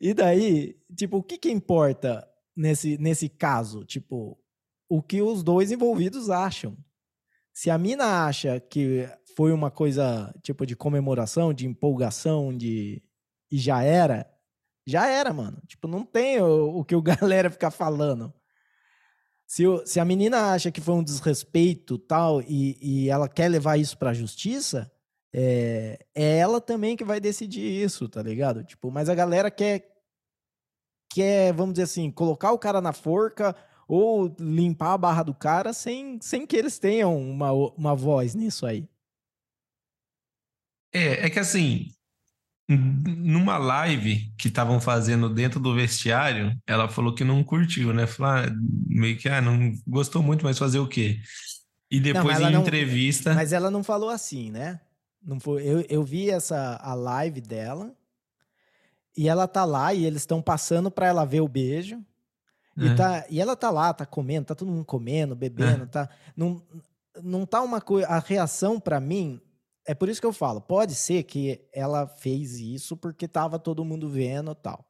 [0.00, 3.84] E daí, tipo, o que que importa nesse, nesse caso?
[3.84, 4.38] Tipo,
[4.88, 6.74] o que os dois envolvidos acham.
[7.52, 13.02] Se a mina acha que foi uma coisa, tipo, de comemoração, de empolgação, de...
[13.52, 14.26] E já era,
[14.86, 15.60] já era, mano.
[15.66, 18.32] Tipo, não tem o, o que o galera ficar falando.
[19.46, 23.48] Se, o- se a menina acha que foi um desrespeito tal e, e ela quer
[23.48, 24.90] levar isso pra justiça,
[25.32, 28.64] é, é ela também que vai decidir isso, tá ligado?
[28.64, 29.92] Tipo, mas a galera quer
[31.12, 33.54] quer, vamos dizer assim, colocar o cara na forca
[33.88, 38.66] ou limpar a barra do cara sem, sem que eles tenham uma, uma voz nisso
[38.66, 38.88] aí.
[40.92, 41.88] É, é que assim,
[42.68, 48.06] numa live que estavam fazendo dentro do vestiário, ela falou que não curtiu, né?
[48.06, 48.46] Falou, ah,
[48.88, 51.20] meio que, ah, não gostou muito, mas fazer o quê?
[51.90, 53.34] E depois não, em não, entrevista.
[53.34, 54.80] Mas ela não falou assim, né?
[55.22, 57.94] Não foi, eu, eu vi essa a live dela
[59.16, 62.04] e ela tá lá e eles estão passando para ela ver o beijo.
[62.76, 62.94] E, é.
[62.94, 65.86] tá, e ela tá lá, tá comendo, tá todo mundo comendo, bebendo, é.
[65.86, 66.08] tá.
[66.36, 66.62] Não,
[67.22, 68.06] não tá uma coisa.
[68.08, 69.40] A reação para mim.
[69.86, 73.84] É por isso que eu falo, pode ser que ela fez isso porque tava todo
[73.84, 74.84] mundo vendo tal.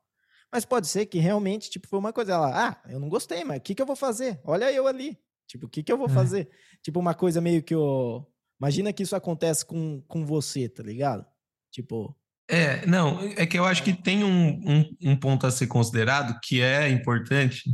[0.50, 3.58] Mas pode ser que realmente, tipo, foi uma coisa, ela, ah, eu não gostei, mas
[3.58, 4.40] o que que eu vou fazer?
[4.44, 5.18] Olha eu ali.
[5.46, 6.12] Tipo, o que que eu vou é.
[6.12, 6.48] fazer?
[6.82, 8.26] Tipo, uma coisa meio que o...
[8.58, 11.26] Imagina que isso acontece com, com você, tá ligado?
[11.70, 12.16] Tipo,
[12.48, 16.38] é, não, é que eu acho que tem um, um, um, ponto a ser considerado
[16.40, 17.64] que é importante,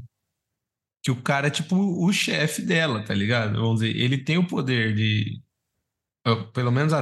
[1.03, 3.61] que o cara é tipo o chefe dela, tá ligado?
[3.61, 5.43] Vamos dizer, ele tem o poder de,
[6.53, 6.93] pelo menos,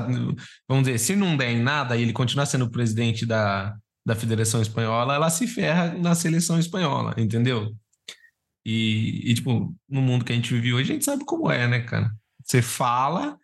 [0.69, 4.63] vamos dizer, se não der em nada e ele continuar sendo presidente da, da Federação
[4.63, 7.75] Espanhola, ela se ferra na seleção espanhola, entendeu?
[8.65, 11.67] E, e, tipo, no mundo que a gente vive hoje, a gente sabe como é,
[11.67, 12.11] né, cara?
[12.45, 13.39] Você fala,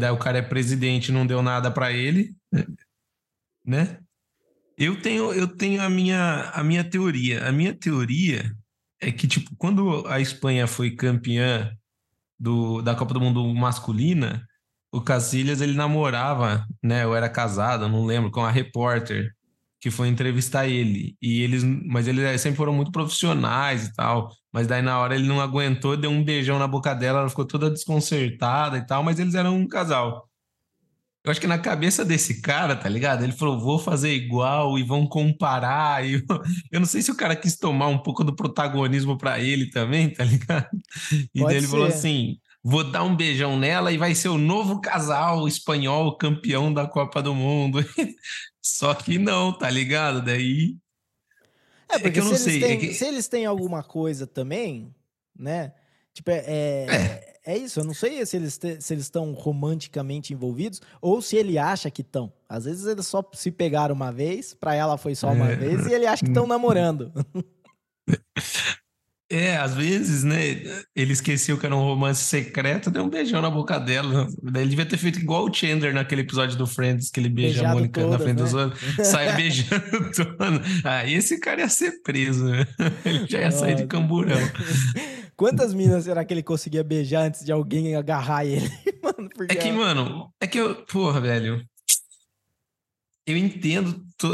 [0.00, 2.34] daí o cara é presidente não deu nada para ele,
[3.64, 3.98] né?
[4.78, 7.48] Eu tenho, eu tenho a, minha, a minha teoria.
[7.48, 8.52] A minha teoria
[9.00, 11.72] é que, tipo, quando a Espanha foi campeã
[12.38, 14.46] do, da Copa do Mundo masculina,
[14.96, 17.04] o Casillas ele namorava, né?
[17.04, 19.30] Eu era casado, não lembro, com a repórter
[19.80, 21.16] que foi entrevistar ele.
[21.20, 24.32] E eles, mas eles sempre foram muito profissionais e tal.
[24.52, 27.44] Mas daí na hora ele não aguentou, deu um beijão na boca dela, ela ficou
[27.44, 30.28] toda desconcertada e tal, mas eles eram um casal.
[31.22, 33.22] Eu acho que na cabeça desse cara, tá ligado?
[33.24, 36.06] Ele falou, vou fazer igual e vão comparar.
[36.06, 36.20] E eu,
[36.72, 40.08] eu não sei se o cara quis tomar um pouco do protagonismo para ele também,
[40.08, 40.68] tá ligado?
[41.34, 41.70] E Pode daí ele ser.
[41.72, 46.74] falou assim: vou dar um beijão nela e vai ser o novo casal espanhol campeão
[46.74, 47.78] da Copa do Mundo.
[48.60, 50.20] Só que não, tá ligado?
[50.20, 50.76] Daí.
[51.88, 52.54] É, porque é que eu não se sei.
[52.54, 52.94] Eles têm, é que...
[52.94, 54.92] Se eles têm alguma coisa também,
[55.38, 55.72] né?
[56.12, 57.36] Tipo, é, é, é.
[57.48, 61.36] É isso, eu não sei se eles te, se eles estão romanticamente envolvidos ou se
[61.36, 62.32] ele acha que estão.
[62.48, 65.54] Às vezes eles só se pegaram uma vez, para ela foi só uma é.
[65.54, 67.12] vez e ele acha que estão namorando.
[69.28, 70.62] É, às vezes, né?
[70.94, 74.28] Ele esqueceu que era um romance secreto, deu um beijão na boca dela.
[74.54, 77.70] Ele devia ter feito igual o Chandler naquele episódio do Friends, que ele beija Beijado
[77.70, 78.44] a Mônica todas, na frente né?
[78.44, 80.60] dos outros, sai beijando todo.
[80.84, 82.66] Aí ah, esse cara ia ser preso, né?
[83.04, 84.38] Ele já ia sair de camburão.
[85.36, 88.70] Quantas minas será que ele conseguia beijar antes de alguém agarrar ele?
[89.02, 90.74] mano, é que, mano, é que eu.
[90.86, 91.62] Porra, velho.
[93.26, 94.30] Eu entendo to,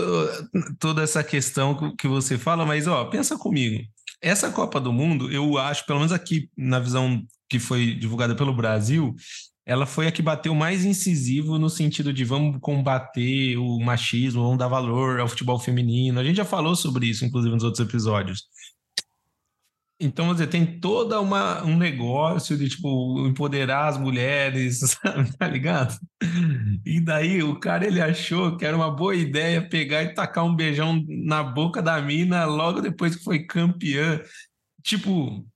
[0.78, 3.82] toda essa questão que você fala, mas, ó, pensa comigo.
[4.22, 8.54] Essa Copa do Mundo, eu acho, pelo menos aqui na visão que foi divulgada pelo
[8.54, 9.14] Brasil,
[9.66, 14.58] ela foi a que bateu mais incisivo no sentido de vamos combater o machismo, vamos
[14.58, 16.20] dar valor ao futebol feminino.
[16.20, 18.44] A gente já falou sobre isso, inclusive, nos outros episódios.
[20.04, 25.36] Então, você tem toda uma, um negócio de, tipo, empoderar as mulheres, sabe?
[25.36, 25.96] tá ligado?
[26.84, 30.56] E daí o cara, ele achou que era uma boa ideia pegar e tacar um
[30.56, 34.20] beijão na boca da mina logo depois que foi campeã.
[34.82, 35.46] Tipo,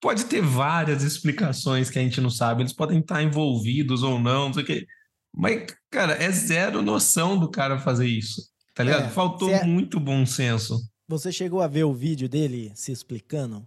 [0.00, 4.46] pode ter várias explicações que a gente não sabe, eles podem estar envolvidos ou não,
[4.46, 4.86] não sei o quê.
[5.34, 8.42] Mas, cara, é zero noção do cara fazer isso,
[8.74, 9.04] tá ligado?
[9.04, 9.64] É, Faltou é...
[9.64, 10.78] muito bom senso.
[11.08, 13.66] Você chegou a ver o vídeo dele se explicando?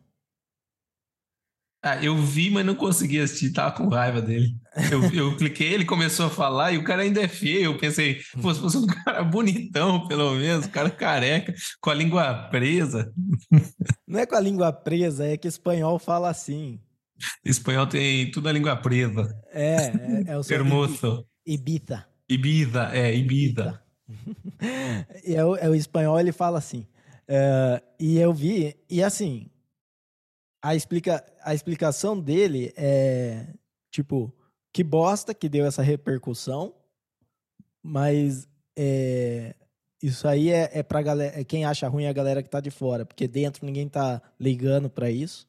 [1.88, 4.56] Ah, eu vi, mas não consegui assistir, tava com raiva dele.
[4.92, 7.66] Eu, eu cliquei, ele começou a falar e o cara ainda é feio.
[7.66, 11.94] Eu pensei, pô, se fosse um cara bonitão, pelo menos, um cara careca, com a
[11.94, 13.14] língua presa.
[14.08, 16.80] Não é com a língua presa, é que espanhol fala assim.
[17.46, 19.40] Espanhol tem tudo a língua presa.
[19.54, 21.24] É, é, é o seu Hermoso.
[21.46, 22.04] Ibiza.
[22.28, 23.80] Ibiza, é, Ibiza.
[25.24, 26.88] e é o, é o espanhol, ele fala assim.
[27.30, 29.52] Uh, e eu vi, e assim,
[30.66, 33.48] a, explica, a explicação dele é
[33.92, 34.34] tipo,
[34.74, 36.76] que bosta que deu essa repercussão,
[37.82, 39.56] mas é,
[40.02, 41.40] isso aí é, é pra galera.
[41.40, 44.22] É quem acha ruim é a galera que tá de fora, porque dentro ninguém tá
[44.40, 45.48] ligando para isso.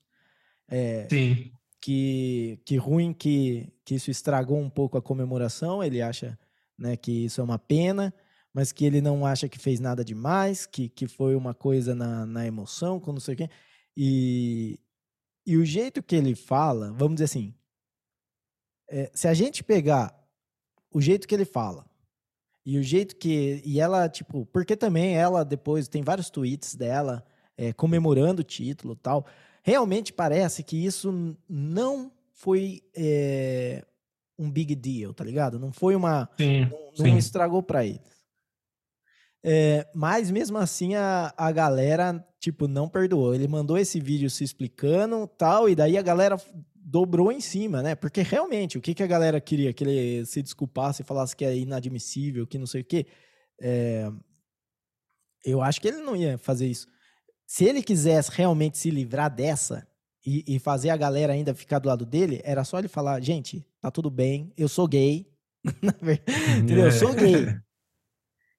[0.68, 1.50] É, Sim.
[1.80, 5.82] Que, que ruim que, que isso estragou um pouco a comemoração.
[5.82, 6.38] Ele acha
[6.78, 8.12] né, que isso é uma pena,
[8.52, 12.26] mas que ele não acha que fez nada demais, que, que foi uma coisa na,
[12.26, 13.50] na emoção, com não sei o quê.
[13.96, 14.78] E,
[15.46, 17.54] e o jeito que ele fala, vamos dizer assim,
[18.88, 20.14] é, se a gente pegar
[20.92, 21.86] o jeito que ele fala
[22.64, 23.62] e o jeito que.
[23.64, 27.24] E ela, tipo, porque também ela depois tem vários tweets dela
[27.56, 29.24] é, comemorando o título tal.
[29.62, 33.84] Realmente parece que isso não foi é,
[34.36, 35.60] um big deal, tá ligado?
[35.60, 36.28] Não foi uma.
[36.36, 38.00] Sim, não, não estragou para eles.
[39.48, 43.32] É, mas mesmo assim a, a galera, tipo, não perdoou.
[43.32, 46.36] Ele mandou esse vídeo se explicando tal, e daí a galera
[46.74, 47.94] dobrou em cima, né?
[47.94, 49.72] Porque realmente, o que, que a galera queria?
[49.72, 53.06] Que ele se desculpasse e falasse que é inadmissível, que não sei o quê.
[53.60, 54.10] É...
[55.44, 56.88] Eu acho que ele não ia fazer isso.
[57.46, 59.86] Se ele quisesse realmente se livrar dessa
[60.26, 63.64] e, e fazer a galera ainda ficar do lado dele, era só ele falar: gente,
[63.80, 65.30] tá tudo bem, eu sou gay.
[66.58, 66.86] Entendeu?
[66.86, 67.46] Eu sou gay.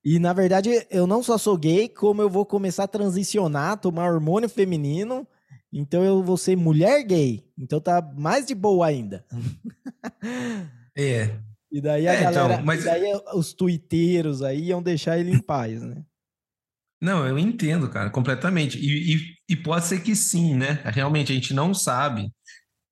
[0.04, 4.12] E na verdade, eu não só sou gay, como eu vou começar a transicionar, tomar
[4.12, 5.28] hormônio feminino.
[5.72, 7.44] Então eu vou ser mulher gay.
[7.58, 9.26] Então tá mais de boa ainda.
[11.00, 11.38] É.
[11.72, 12.84] E daí a é, então, galera, então, mas...
[12.84, 13.04] daí
[13.36, 16.04] os tuiteiros aí iam deixar ele em paz, né?
[17.00, 18.80] Não, eu entendo, cara, completamente.
[18.80, 20.82] E, e, e, pode ser que sim, né?
[20.86, 22.32] Realmente a gente não sabe,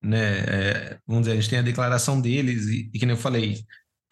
[0.04, 0.40] né?
[0.40, 3.56] É, vamos dizer, a gente tem a declaração deles, e, e que nem eu falei,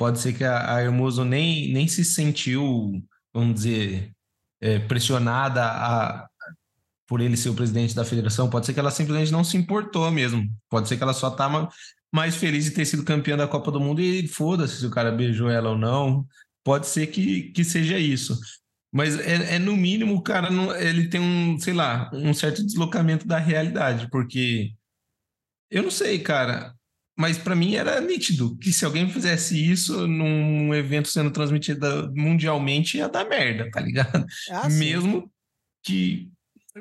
[0.03, 3.01] pode ser que a, a Hermoso nem, nem se sentiu,
[3.33, 4.11] vamos dizer,
[4.59, 6.27] é, pressionada a,
[7.07, 10.11] por ele ser o presidente da federação, pode ser que ela simplesmente não se importou
[10.11, 10.45] mesmo.
[10.69, 11.69] Pode ser que ela só tá
[12.11, 15.09] mais feliz de ter sido campeã da Copa do Mundo e foda-se se o cara
[15.09, 16.27] beijou ela ou não.
[16.65, 18.37] Pode ser que, que seja isso.
[18.91, 22.61] Mas é, é, no mínimo, o cara não, ele tem um, sei lá, um certo
[22.61, 24.73] deslocamento da realidade, porque
[25.71, 26.75] eu não sei, cara,
[27.17, 32.97] mas para mim era nítido que se alguém fizesse isso num evento sendo transmitido mundialmente
[32.97, 34.25] ia dar merda, tá ligado?
[34.49, 35.31] Ah, Mesmo
[35.83, 36.29] que,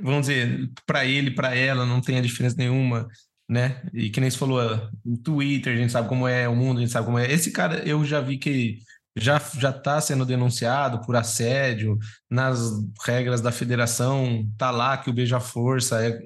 [0.01, 3.09] vamos dizer, para ele, para ela não tenha diferença nenhuma,
[3.49, 3.83] né?
[3.93, 4.61] E que nem você falou,
[5.05, 7.31] o Twitter, a gente sabe como é, o mundo, a gente sabe como é.
[7.31, 8.79] Esse cara eu já vi que
[9.17, 11.99] já já está sendo denunciado por assédio
[12.31, 12.59] nas
[13.05, 16.19] regras da federação tá lá que o beija força é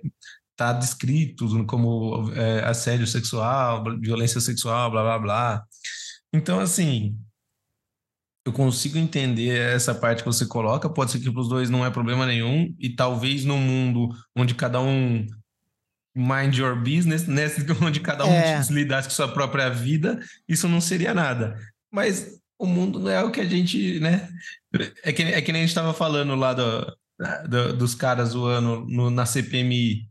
[0.57, 5.64] tá descrito como é, assédio sexual violência sexual blá blá blá
[6.33, 7.16] então assim
[8.47, 11.85] eu consigo entender essa parte que você coloca pode ser que para os dois não
[11.85, 15.27] é problema nenhum e talvez num mundo onde cada um
[16.16, 17.45] mind your business, né?
[17.83, 18.62] Onde cada um é.
[18.71, 21.59] lidasse com sua própria vida, isso não seria nada.
[21.92, 24.29] Mas o mundo não é o que a gente, né?
[25.05, 26.97] É que, é que nem a gente estava falando lá do,
[27.49, 30.09] do, dos caras zoando no, na CPMI.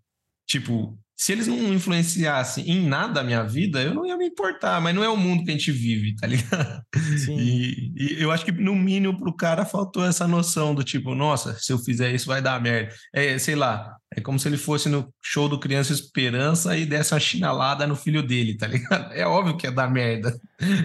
[0.47, 4.81] Tipo, se eles não influenciassem em nada a minha vida, eu não ia me importar,
[4.81, 6.83] mas não é o mundo que a gente vive, tá ligado?
[7.17, 7.37] Sim.
[7.39, 11.57] E, e eu acho que no mínimo pro cara faltou essa noção do tipo, nossa,
[11.57, 12.93] se eu fizer isso vai dar merda.
[13.13, 17.13] É, sei lá, é como se ele fosse no show do Criança Esperança e desse
[17.13, 19.13] uma chinalada no filho dele, tá ligado?
[19.13, 20.37] É óbvio que é dar merda.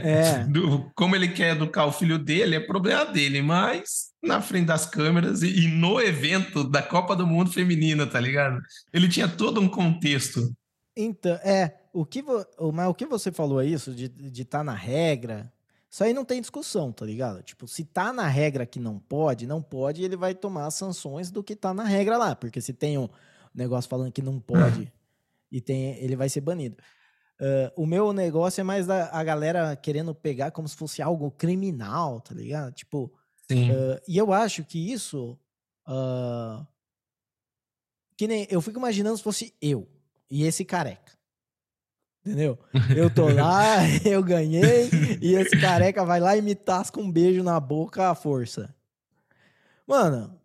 [0.02, 0.44] É.
[0.50, 4.86] Do, como ele quer educar o filho dele, é problema dele, mas na frente das
[4.86, 8.60] câmeras e, e, no evento da Copa do Mundo Feminina, tá ligado?
[8.92, 10.54] Ele tinha todo um contexto.
[10.96, 14.64] Então, é, o que, vo, mas o que você falou é isso, de estar tá
[14.64, 15.50] na regra,
[15.90, 17.42] isso aí não tem discussão, tá ligado?
[17.42, 21.42] Tipo, se tá na regra que não pode, não pode, ele vai tomar sanções do
[21.42, 23.08] que tá na regra lá, porque se tem um
[23.52, 24.92] negócio falando que não pode
[25.50, 26.76] e tem, ele vai ser banido.
[27.40, 31.30] Uh, o meu negócio é mais da, a galera querendo pegar como se fosse algo
[31.30, 32.72] criminal, tá ligado?
[32.72, 33.10] Tipo,
[33.54, 35.38] Uh, e eu acho que isso.
[35.86, 36.66] Uh,
[38.16, 38.46] que nem.
[38.50, 39.88] Eu fico imaginando se fosse eu
[40.30, 41.18] e esse careca.
[42.24, 42.58] Entendeu?
[42.94, 44.90] Eu tô lá, eu ganhei,
[45.22, 48.74] e esse careca vai lá e me tasca um beijo na boca à força.
[49.86, 50.38] Mano,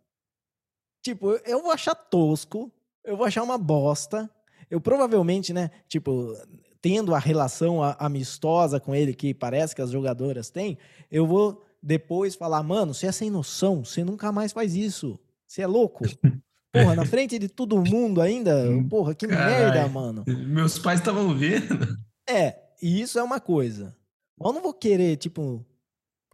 [1.02, 2.72] tipo, eu vou achar tosco,
[3.04, 4.28] eu vou achar uma bosta.
[4.68, 6.34] Eu provavelmente, né, tipo,
[6.80, 10.78] tendo a relação amistosa com ele que parece que as jogadoras têm,
[11.10, 15.18] eu vou depois falar, mano, você é sem noção, você nunca mais faz isso.
[15.46, 16.04] Você é louco?
[16.72, 18.66] Porra, na frente de todo mundo ainda?
[18.90, 20.24] Porra, que Carai, merda, mano.
[20.26, 21.96] Meus pais estavam vendo.
[22.28, 23.96] É, e isso é uma coisa.
[24.38, 25.64] Eu não vou querer, tipo,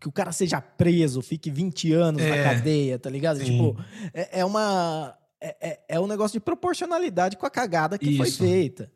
[0.00, 3.38] que o cara seja preso, fique 20 anos é, na cadeia, tá ligado?
[3.38, 3.44] Sim.
[3.44, 3.84] Tipo,
[4.14, 5.16] é, é uma.
[5.38, 8.16] É, é, é, um negócio de proporcionalidade com a cagada que isso.
[8.16, 8.90] foi feita.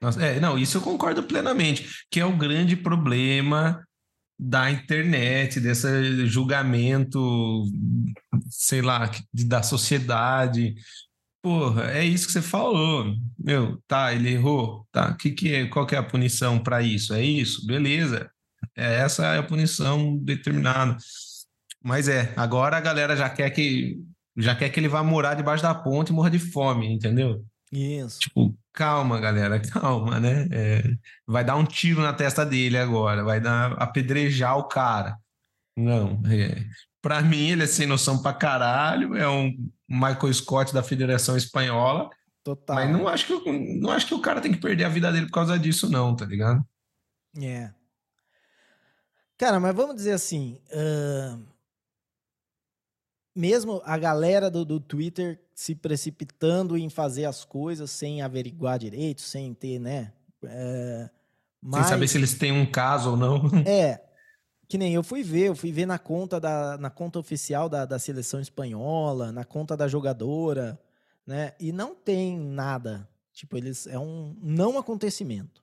[0.00, 3.85] Nossa, é, não, isso eu concordo plenamente, que é o grande problema
[4.38, 7.64] da internet, desse julgamento,
[8.50, 10.74] sei lá, da sociedade.
[11.42, 13.14] Porra, é isso que você falou.
[13.38, 14.86] Meu, tá, ele errou.
[14.92, 17.14] Tá, que que é, qual que é a punição para isso?
[17.14, 17.66] É isso?
[17.66, 18.30] Beleza.
[18.76, 20.96] É, essa é a punição determinada.
[21.82, 23.96] Mas é, agora a galera já quer que
[24.36, 27.42] já quer que ele vá morar debaixo da ponte e morra de fome, entendeu?
[27.72, 28.20] Isso.
[28.20, 30.48] Tipo, calma, galera, calma, né?
[30.50, 30.82] É,
[31.26, 35.18] vai dar um tiro na testa dele agora, vai dar apedrejar o cara.
[35.76, 36.64] Não, é,
[37.02, 39.52] Para mim, ele é sem noção pra caralho, é um
[39.88, 42.08] Michael Scott da Federação Espanhola.
[42.42, 42.76] Total.
[42.76, 45.26] Mas não acho, que, não acho que o cara tem que perder a vida dele
[45.26, 46.64] por causa disso, não, tá ligado?
[47.42, 47.72] É.
[49.36, 50.58] Cara, mas vamos dizer assim.
[50.70, 51.55] Uh...
[53.36, 59.20] Mesmo a galera do, do Twitter se precipitando em fazer as coisas sem averiguar direito,
[59.20, 60.10] sem ter, né?
[60.42, 61.10] É...
[61.60, 61.82] Mas...
[61.82, 63.42] Sem saber se eles têm um caso ou não.
[63.66, 64.02] É.
[64.68, 67.84] Que nem eu fui ver, eu fui ver na conta da na conta oficial da,
[67.84, 70.76] da seleção espanhola, na conta da jogadora,
[71.24, 71.52] né?
[71.60, 73.08] E não tem nada.
[73.32, 75.62] Tipo, eles é um não acontecimento.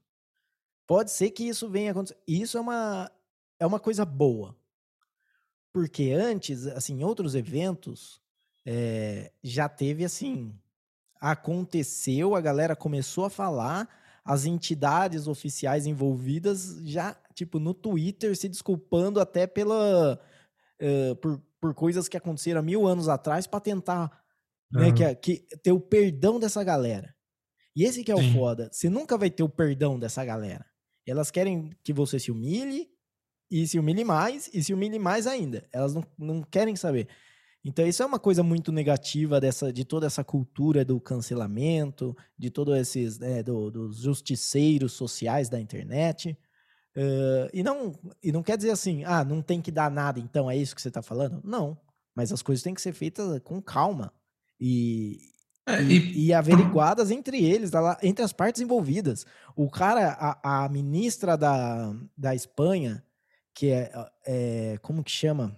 [0.87, 2.17] Pode ser que isso venha acontecer.
[2.25, 3.11] Isso é uma
[3.59, 4.55] é uma coisa boa.
[5.73, 8.21] Porque antes, assim, em outros eventos,
[8.65, 10.53] é, já teve assim.
[11.19, 13.89] Aconteceu, a galera começou a falar,
[14.23, 20.19] as entidades oficiais envolvidas já, tipo, no Twitter se desculpando até pela.
[20.81, 24.23] Uh, por, por coisas que aconteceram mil anos atrás para tentar
[24.73, 24.81] uhum.
[24.81, 27.15] né, que, que, ter o perdão dessa galera.
[27.75, 28.29] E esse que é Sim.
[28.29, 28.69] o foda.
[28.71, 30.65] Você nunca vai ter o perdão dessa galera.
[31.07, 32.89] Elas querem que você se humilhe,
[33.53, 35.63] e se humilhe mais, e se humilhe mais ainda.
[35.71, 37.07] Elas não, não querem saber.
[37.63, 42.49] Então, isso é uma coisa muito negativa dessa, de toda essa cultura do cancelamento, de
[42.49, 46.35] todos esses, né, do, dos justiceiros sociais da internet.
[46.97, 47.93] Uh, e, não,
[48.23, 50.81] e não quer dizer assim, ah, não tem que dar nada, então é isso que
[50.81, 51.39] você está falando?
[51.43, 51.77] Não.
[52.15, 54.11] Mas as coisas têm que ser feitas com calma
[54.59, 55.19] e,
[55.67, 57.69] é, e, e, averiguadas entre eles,
[58.01, 59.27] entre as partes envolvidas.
[59.55, 63.03] O cara, a, a ministra da, da Espanha,
[63.53, 63.91] que é,
[64.25, 65.57] é como que chama?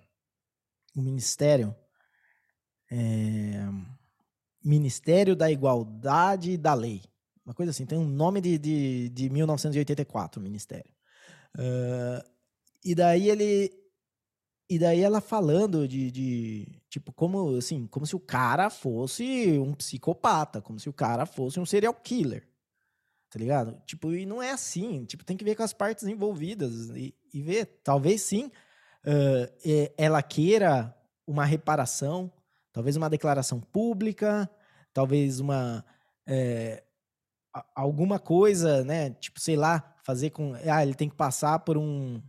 [0.96, 1.76] O ministério
[2.92, 3.68] é,
[4.64, 7.04] Ministério da Igualdade e da Lei.
[7.46, 10.92] Uma coisa assim, tem um nome de, de, de 1984, o Ministério.
[11.56, 12.28] Uh,
[12.84, 13.72] e daí ele.
[14.68, 19.76] E daí ela falando de, de, tipo, como assim, como se o cara fosse um
[19.76, 22.48] psicopata, como se o cara fosse um serial killer.
[23.36, 23.78] Tá ligado?
[23.86, 25.04] Tipo, e não é assim.
[25.04, 27.82] Tipo, tem que ver com as partes envolvidas e, e ver.
[27.84, 28.46] Talvez sim
[29.06, 30.96] uh, ela queira
[31.28, 32.32] uma reparação,
[32.76, 34.50] Talvez uma declaração pública,
[34.94, 35.82] talvez uma.
[36.28, 36.84] É,
[37.74, 39.12] alguma coisa, né?
[39.12, 40.54] Tipo, sei lá, fazer com.
[40.70, 42.22] Ah, ele tem que passar por um.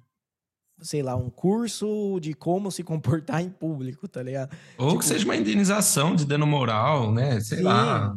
[0.81, 4.57] Sei lá, um curso de como se comportar em público, tá ligado?
[4.79, 7.41] Ou tipo, que seja uma indenização de dano moral, né?
[7.41, 7.65] Sei sim.
[7.65, 8.17] lá.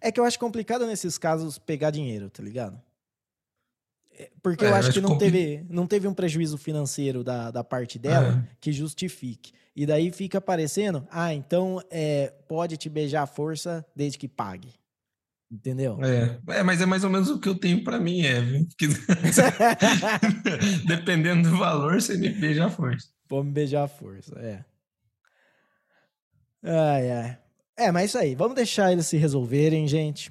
[0.00, 2.80] É que eu acho complicado nesses casos pegar dinheiro, tá ligado?
[4.12, 7.64] É, porque é, eu acho que não, teve, não teve um prejuízo financeiro da, da
[7.64, 8.56] parte dela é.
[8.60, 9.52] que justifique.
[9.74, 14.74] E daí fica parecendo, ah, então é, pode te beijar à força desde que pague.
[15.50, 15.98] Entendeu?
[16.02, 18.40] É, é, mas é mais ou menos o que eu tenho para mim, é?
[20.86, 23.08] Dependendo do valor, você me beija à força.
[23.26, 24.64] Pode me beijar à força, é.
[26.62, 27.38] Ai, ai.
[27.80, 28.34] É, mas isso aí.
[28.34, 30.30] Vamos deixar eles se resolverem, gente.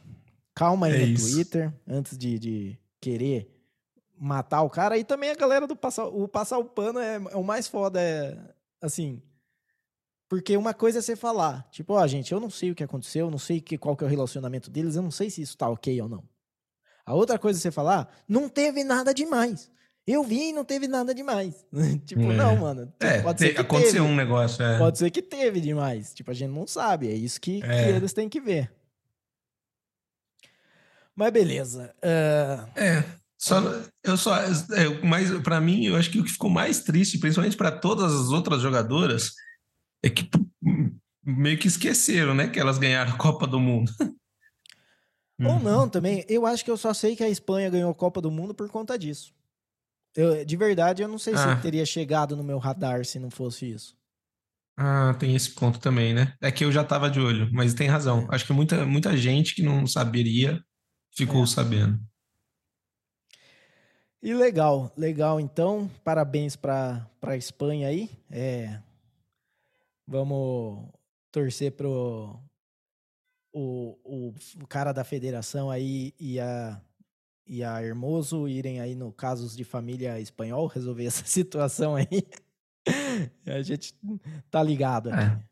[0.53, 1.31] Calma aí é no isso.
[1.31, 3.49] Twitter, antes de, de querer
[4.19, 4.97] matar o cara.
[4.97, 7.99] E também a galera do passar o, passar o pano é, é o mais foda.
[7.99, 8.37] É,
[8.81, 9.21] assim,
[10.29, 12.83] porque uma coisa é você falar, tipo, ó, oh, gente, eu não sei o que
[12.83, 15.41] aconteceu, eu não sei que, qual que é o relacionamento deles, eu não sei se
[15.41, 16.23] isso tá ok ou não.
[17.03, 19.71] A outra coisa é você falar, não teve nada demais.
[20.12, 21.53] Eu vi e não teve nada demais.
[22.03, 22.36] tipo, é.
[22.36, 22.88] não, mano.
[22.88, 24.14] Tipo, é, pode ser que aconteceu teve.
[24.14, 24.64] um negócio.
[24.64, 24.80] É.
[24.80, 26.16] Pode ser que teve demais.
[26.16, 27.07] Tipo, a gente não sabe.
[27.07, 27.84] É isso que, é.
[27.84, 28.72] que eles têm que ver.
[31.16, 31.93] Mas beleza.
[31.97, 32.70] Uh...
[32.76, 33.03] É.
[33.38, 33.62] Só,
[34.03, 37.55] eu só, é, mas para mim, eu acho que o que ficou mais triste, principalmente
[37.55, 39.32] para todas as outras jogadoras,
[40.03, 40.28] é que
[41.24, 42.49] meio que esqueceram, né?
[42.49, 43.93] Que elas ganharam a Copa do Mundo.
[45.39, 45.60] Ou uhum.
[45.60, 46.26] não, também.
[46.28, 48.68] Eu acho que eu só sei que a Espanha ganhou a Copa do Mundo por
[48.70, 49.34] conta disso.
[50.16, 51.55] Eu, de verdade, eu não sei ah.
[51.55, 53.97] se teria chegado no meu radar se não fosse isso.
[54.78, 56.34] Ah, tem esse ponto também, né?
[56.41, 58.28] É que eu já tava de olho, mas tem razão.
[58.32, 58.36] É.
[58.36, 60.64] Acho que muita, muita gente que não saberia
[61.16, 61.47] ficou é.
[61.47, 61.99] sabendo.
[64.22, 65.39] E legal, legal.
[65.39, 68.10] Então, parabéns para a Espanha aí.
[68.30, 68.82] É,
[70.12, 70.89] Vamos
[71.32, 72.41] torcer pro
[73.53, 76.82] o, o, o cara da federação aí e a,
[77.49, 82.07] e a Hermoso irem aí no casos de família espanhol resolver essa situação aí.
[83.45, 83.95] a gente
[84.49, 85.23] tá ligado aqui.
[85.23, 85.49] É.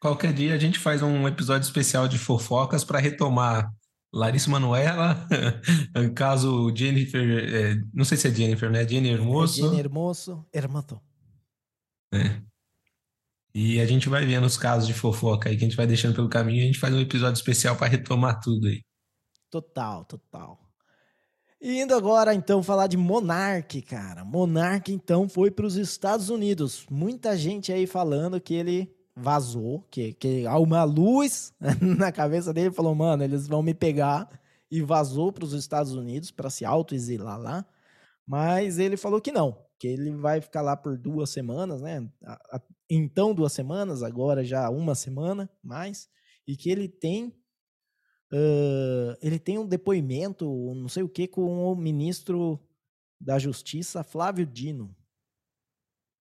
[0.00, 3.74] Qualquer dia a gente faz um episódio especial de fofocas para retomar
[4.12, 5.26] Larissa Manuela,
[6.14, 7.22] caso Jennifer,
[7.52, 8.86] é, não sei se é Jennifer, né?
[8.86, 9.60] Jenny Hermoso.
[9.60, 11.00] É Jenny Hermoso, Hermato.
[12.12, 12.40] É.
[13.52, 16.14] E a gente vai vendo os casos de fofoca aí que a gente vai deixando
[16.14, 16.62] pelo caminho.
[16.62, 18.82] A gente faz um episódio especial para retomar tudo aí.
[19.50, 20.63] Total, total.
[21.64, 24.22] E indo agora, então, falar de Monark, cara.
[24.22, 26.84] Monark, então, foi para os Estados Unidos.
[26.90, 32.70] Muita gente aí falando que ele vazou, que, que há uma luz na cabeça dele
[32.70, 34.28] falou, mano, eles vão me pegar.
[34.70, 37.66] E vazou para os Estados Unidos para se autoexilar lá.
[38.26, 42.06] Mas ele falou que não, que ele vai ficar lá por duas semanas, né?
[42.90, 46.10] Então, duas semanas, agora já uma semana mais.
[46.46, 47.34] E que ele tem
[48.34, 52.58] Uh, ele tem um depoimento, não sei o que, com o ministro
[53.20, 54.92] da Justiça, Flávio Dino.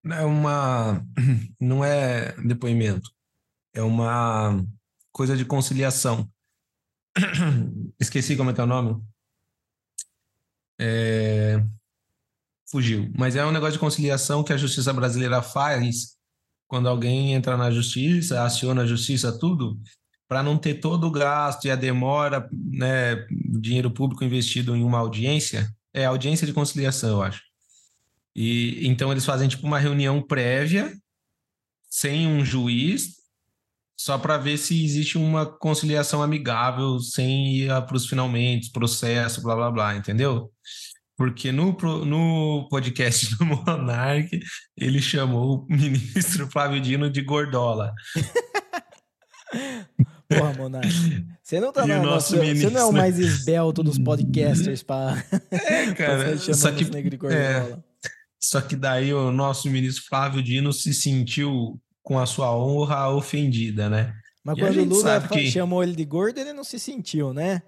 [0.06, 1.04] É uma.
[1.60, 3.10] Não é depoimento.
[3.74, 4.64] É uma
[5.12, 6.30] coisa de conciliação.
[8.00, 9.02] Esqueci como é que é o nome.
[10.80, 11.66] É...
[12.70, 13.12] Fugiu.
[13.18, 16.18] Mas é um negócio de conciliação que a justiça brasileira faz
[16.68, 19.80] quando alguém entra na justiça, aciona a justiça, tudo,
[20.34, 23.24] para não ter todo o gasto e a demora, né,
[23.62, 27.44] dinheiro público investido em uma audiência, é audiência de conciliação, eu acho.
[28.36, 30.92] E então eles fazem tipo uma reunião prévia
[31.88, 33.10] sem um juiz,
[33.96, 39.56] só para ver se existe uma conciliação amigável sem ir para os finalmente, processo, blá
[39.56, 40.52] blá blá, entendeu?
[41.16, 44.40] Porque no, no podcast do Monark,
[44.76, 47.94] ele chamou o ministro Flávio Dino de gordola.
[50.40, 51.26] Porra, Monark.
[51.42, 55.24] Você não tá na nossa, Você não é o mais esbelto dos podcasters para.
[55.52, 56.38] É, cara.
[56.40, 56.84] só que,
[57.32, 57.78] é,
[58.40, 63.90] só que daí o nosso ministro Flávio Dino se sentiu com a sua honra ofendida,
[63.90, 64.14] né?
[64.44, 65.50] Mas e quando o Lula que...
[65.50, 67.62] chamou ele de gordo, ele não se sentiu, né?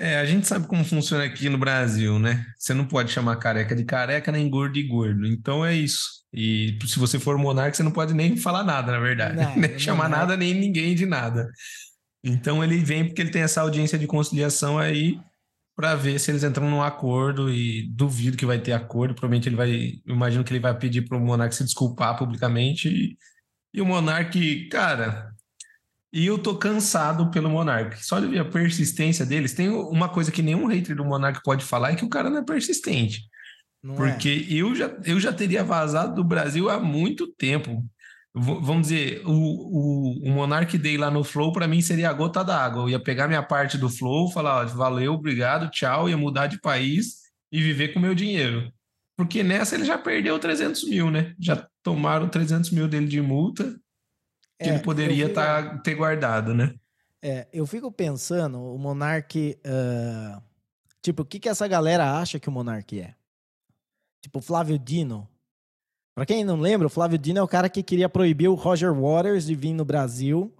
[0.00, 2.46] É, a gente sabe como funciona aqui no Brasil, né?
[2.56, 5.26] Você não pode chamar careca de careca, nem gordo de gordo.
[5.26, 6.18] Então é isso.
[6.32, 9.36] E se você for monarca, você não pode nem falar nada, na verdade.
[9.36, 10.08] Não, nem chamar é.
[10.08, 11.50] nada, nem ninguém de nada.
[12.22, 15.18] Então ele vem porque ele tem essa audiência de conciliação aí
[15.74, 19.14] para ver se eles entram num acordo e duvido que vai ter acordo.
[19.14, 22.88] Provavelmente ele vai, imagino que ele vai pedir para o monarca se desculpar publicamente.
[22.88, 23.16] E,
[23.74, 24.38] e o monarca,
[24.70, 25.32] cara,
[26.12, 28.04] e eu tô cansado pelo Monark.
[28.04, 29.52] Só de ver a persistência deles.
[29.52, 32.38] Tem uma coisa que nenhum hater do Monark pode falar: é que o cara não
[32.38, 33.22] é persistente.
[33.82, 34.52] Não porque é.
[34.54, 37.84] eu, já, eu já teria vazado do Brasil há muito tempo.
[38.34, 42.12] V vamos dizer, o, o, o Monark Day lá no Flow, para mim, seria a
[42.12, 42.82] gota d'água.
[42.82, 46.60] Eu ia pegar minha parte do Flow, falar: ó, valeu, obrigado, tchau, ia mudar de
[46.60, 47.18] país
[47.52, 48.72] e viver com meu dinheiro.
[49.16, 51.34] Porque nessa ele já perdeu 300 mil, né?
[51.38, 53.76] Já tomaram 300 mil dele de multa
[54.58, 56.74] que é, ele poderia fico, tá, ter guardado, né?
[57.22, 59.58] É, eu fico pensando, o Monark.
[59.64, 60.42] Uh,
[61.00, 63.14] tipo, o que, que essa galera acha que o Monark é?
[64.20, 65.28] Tipo, Flávio Dino.
[66.14, 68.92] Pra quem não lembra, o Flávio Dino é o cara que queria proibir o Roger
[68.92, 70.52] Waters de vir no Brasil,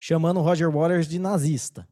[0.00, 1.86] chamando o Roger Waters de nazista.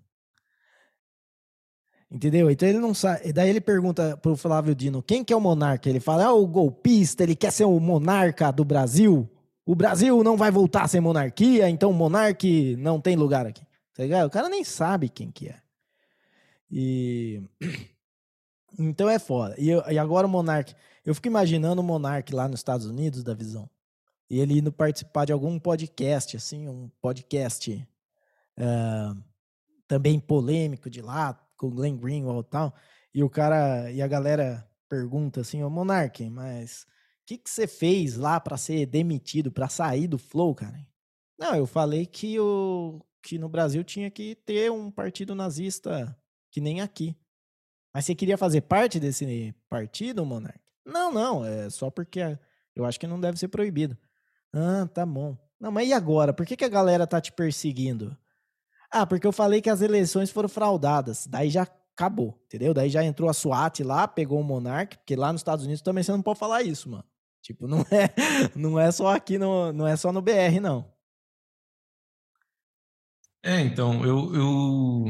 [2.11, 2.51] Entendeu?
[2.51, 3.33] Então ele não sabe.
[3.33, 5.89] Daí ele pergunta pro Flávio Dino quem que é o monarca.
[5.89, 9.29] Ele fala, é o golpista, ele quer ser o monarca do Brasil
[9.67, 13.63] o Brasil não vai voltar a ser monarquia, então monarque não tem lugar aqui.
[13.95, 15.61] Tá o cara nem sabe quem que é.
[16.71, 17.43] E
[18.79, 19.55] então é foda.
[19.59, 23.23] E, eu, e agora o monarque, eu fico imaginando o monarque lá nos Estados Unidos
[23.23, 23.69] da visão.
[24.29, 27.87] E ele indo participar de algum podcast, assim, um podcast
[28.59, 29.23] uh,
[29.87, 32.75] também polêmico de lá, com Glenn Greenwald e tal.
[33.15, 36.87] E o cara, e a galera pergunta assim, ô monarque, mas
[37.27, 40.87] que que você fez lá para ser demitido, para sair do Flow, cara?
[41.39, 46.17] Não, eu falei que o que no Brasil tinha que ter um partido nazista
[46.51, 47.17] que nem aqui.
[47.93, 50.61] Mas você queria fazer parte desse partido, Monark?
[50.85, 52.21] Não, não, é só porque
[52.77, 53.97] eu acho que não deve ser proibido.
[54.53, 55.37] Ah, tá bom.
[55.59, 56.33] Não, mas e agora?
[56.33, 58.17] Por que, que a galera tá te perseguindo?
[58.91, 61.27] Ah, porque eu falei que as eleições foram fraudadas.
[61.27, 62.75] Daí já acabou, entendeu?
[62.75, 66.05] Daí já entrou a SWAT lá, pegou o Monark, porque lá nos Estados Unidos também
[66.05, 67.05] você não pode falar isso, mano.
[67.45, 68.09] Tipo, não é,
[68.57, 70.91] não é só aqui, no, não é só no BR, não.
[73.43, 75.05] É, então, eu, eu,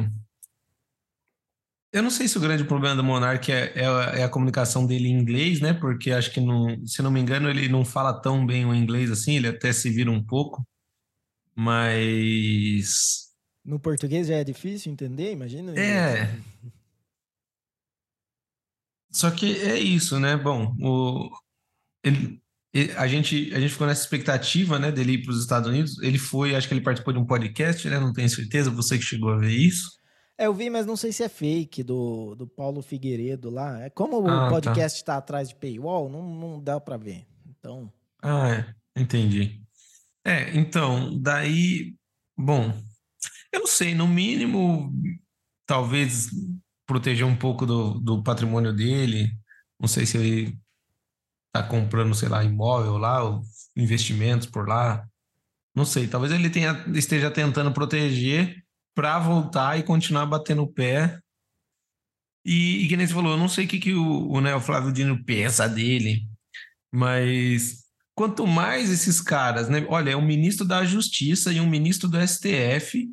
[1.92, 3.84] eu não sei se o grande problema do Monark é, é,
[4.20, 5.72] é, a comunicação dele em inglês, né?
[5.72, 9.12] Porque acho que, não, se não me engano, ele não fala tão bem o inglês
[9.12, 10.66] assim, ele até se vira um pouco,
[11.54, 13.32] mas...
[13.64, 15.78] No português já é difícil entender, imagina?
[15.78, 16.36] É.
[19.08, 20.36] Só que é isso, né?
[20.36, 21.30] Bom, o,
[22.04, 22.40] ele,
[22.96, 26.00] a gente, a gente ficou nessa expectativa, né, dele ir para os Estados Unidos.
[26.02, 27.98] Ele foi, acho que ele participou de um podcast, né?
[27.98, 28.70] Não tenho certeza.
[28.70, 29.90] Você que chegou a ver isso?
[30.36, 33.80] É, eu vi, mas não sei se é fake do, do Paulo Figueiredo lá.
[33.80, 34.50] É como o ah, tá.
[34.50, 37.24] podcast está tá atrás de paywall, não, não dá para ver.
[37.46, 37.92] Então.
[38.20, 39.00] Ah, é.
[39.00, 39.62] entendi.
[40.24, 41.94] É, então, daí,
[42.36, 42.74] bom,
[43.52, 44.92] eu não sei, no mínimo,
[45.64, 46.28] talvez
[46.86, 49.30] proteger um pouco do, do patrimônio dele.
[49.78, 50.58] Não sei se ele
[51.54, 53.20] tá comprando, sei lá, imóvel lá,
[53.76, 55.06] investimentos por lá.
[55.72, 61.20] Não sei, talvez ele tenha, esteja tentando proteger para voltar e continuar batendo o pé.
[62.44, 64.52] E, e que nem você falou, eu não sei o que, que o, o, né,
[64.54, 66.28] o Flávio Dino pensa dele,
[66.92, 67.84] mas
[68.16, 69.86] quanto mais esses caras, né?
[69.88, 73.08] Olha, é um ministro da Justiça e um ministro do STF,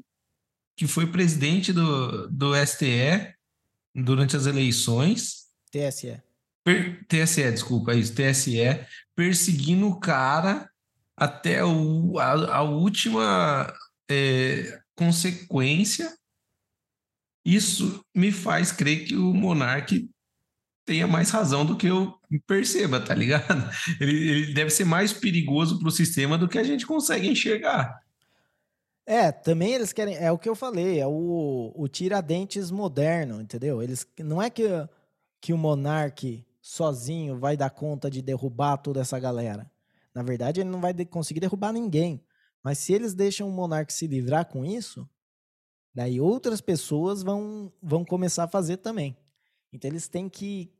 [0.75, 3.35] que foi presidente do, do STE
[3.95, 5.45] durante as eleições.
[5.71, 6.30] TSE.
[6.63, 8.85] Per, TSE, desculpa, é isso, TSE,
[9.15, 10.69] perseguindo o cara
[11.17, 13.73] até o, a, a última
[14.09, 16.13] é, consequência.
[17.43, 19.95] Isso me faz crer que o monarca
[20.85, 23.69] tenha mais razão do que eu perceba, tá ligado?
[23.99, 27.99] Ele, ele deve ser mais perigoso para o sistema do que a gente consegue enxergar.
[29.05, 30.15] É, também eles querem.
[30.15, 33.81] É o que eu falei, é o, o Tiradentes moderno, entendeu?
[33.81, 34.67] Eles não é que,
[35.39, 36.27] que o monarca
[36.61, 39.69] sozinho vai dar conta de derrubar toda essa galera.
[40.13, 42.23] Na verdade, ele não vai conseguir derrubar ninguém.
[42.63, 45.09] Mas se eles deixam o monarca se livrar com isso,
[45.93, 49.17] daí outras pessoas vão, vão começar a fazer também.
[49.73, 50.71] Então eles têm que.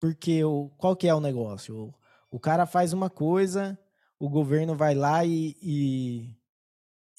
[0.00, 1.76] Porque o, qual que é o negócio?
[1.76, 1.94] O,
[2.36, 3.78] o cara faz uma coisa,
[4.18, 6.34] o governo vai lá e, e,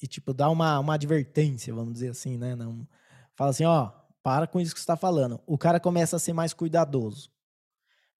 [0.02, 2.54] e, tipo, dá uma, uma advertência, vamos dizer assim, né?
[2.54, 2.86] Não,
[3.34, 5.40] fala assim, ó, para com isso que você está falando.
[5.46, 7.30] O cara começa a ser mais cuidadoso.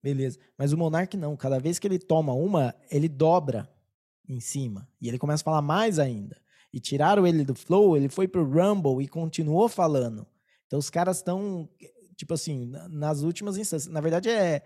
[0.01, 0.39] Beleza.
[0.57, 1.35] Mas o Monark não.
[1.35, 3.69] Cada vez que ele toma uma, ele dobra
[4.27, 4.87] em cima.
[5.01, 6.37] E ele começa a falar mais ainda.
[6.71, 10.25] E tiraram ele do flow, ele foi pro Rumble e continuou falando.
[10.67, 11.67] Então os caras estão,
[12.15, 13.91] tipo assim, nas últimas instâncias.
[13.91, 14.63] Na verdade é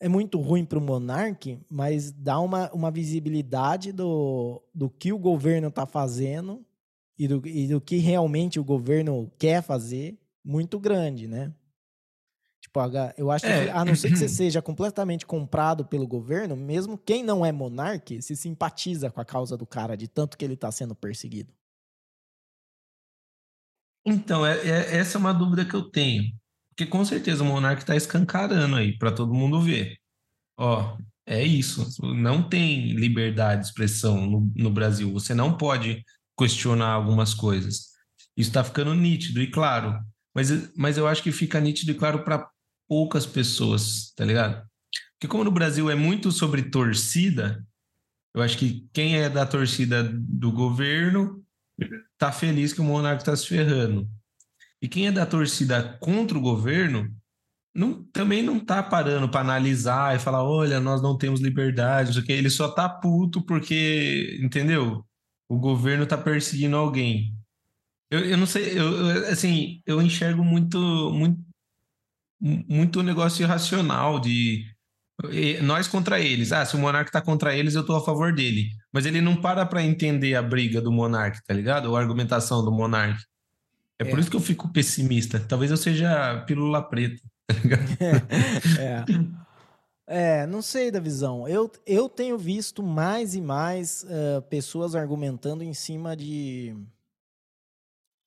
[0.00, 5.18] é muito ruim para o Monark, mas dá uma, uma visibilidade do, do que o
[5.18, 6.64] governo está fazendo
[7.18, 11.52] e do, e do que realmente o governo quer fazer muito grande, né?
[12.86, 13.64] Tipo, eu acho é.
[13.64, 17.50] que, a não ser que você seja completamente comprado pelo governo, mesmo quem não é
[17.50, 21.52] monarca se simpatiza com a causa do cara, de tanto que ele está sendo perseguido.
[24.06, 26.32] Então, é, é, essa é uma dúvida que eu tenho.
[26.70, 29.96] Porque com certeza o monarca está escancarando aí para todo mundo ver.
[30.56, 31.84] Ó, é isso.
[32.14, 35.12] Não tem liberdade de expressão no, no Brasil.
[35.12, 36.04] Você não pode
[36.38, 37.88] questionar algumas coisas.
[38.36, 40.00] Isso está ficando nítido e claro.
[40.34, 42.48] Mas, mas eu acho que fica nítido e claro para
[42.88, 44.66] poucas pessoas, tá ligado?
[45.12, 47.64] Porque como no Brasil é muito sobre torcida,
[48.34, 51.44] eu acho que quem é da torcida do governo
[52.16, 54.08] tá feliz que o monarca tá se ferrando.
[54.80, 57.12] E quem é da torcida contra o governo
[57.74, 62.20] não, também não tá parando para analisar e falar, olha, nós não temos liberdade, isso
[62.20, 62.32] aqui.
[62.32, 65.04] Ele só tá puto porque, entendeu?
[65.48, 67.34] O governo tá perseguindo alguém.
[68.10, 70.78] Eu, eu não sei, eu, eu, assim, eu enxergo muito,
[71.12, 71.38] muito
[72.40, 74.64] muito negócio irracional de
[75.62, 76.52] nós contra eles.
[76.52, 78.68] Ah, se o monarca tá contra eles, eu tô a favor dele.
[78.92, 81.86] Mas ele não para para entender a briga do monarca, tá ligado?
[81.86, 83.20] Ou a argumentação do monarca.
[83.98, 85.40] É, é, por isso que eu fico pessimista.
[85.40, 87.88] Talvez eu seja pílula preta, tá ligado?
[90.10, 90.46] É, é.
[90.46, 91.46] não sei da visão.
[91.48, 96.74] Eu, eu tenho visto mais e mais uh, pessoas argumentando em cima de,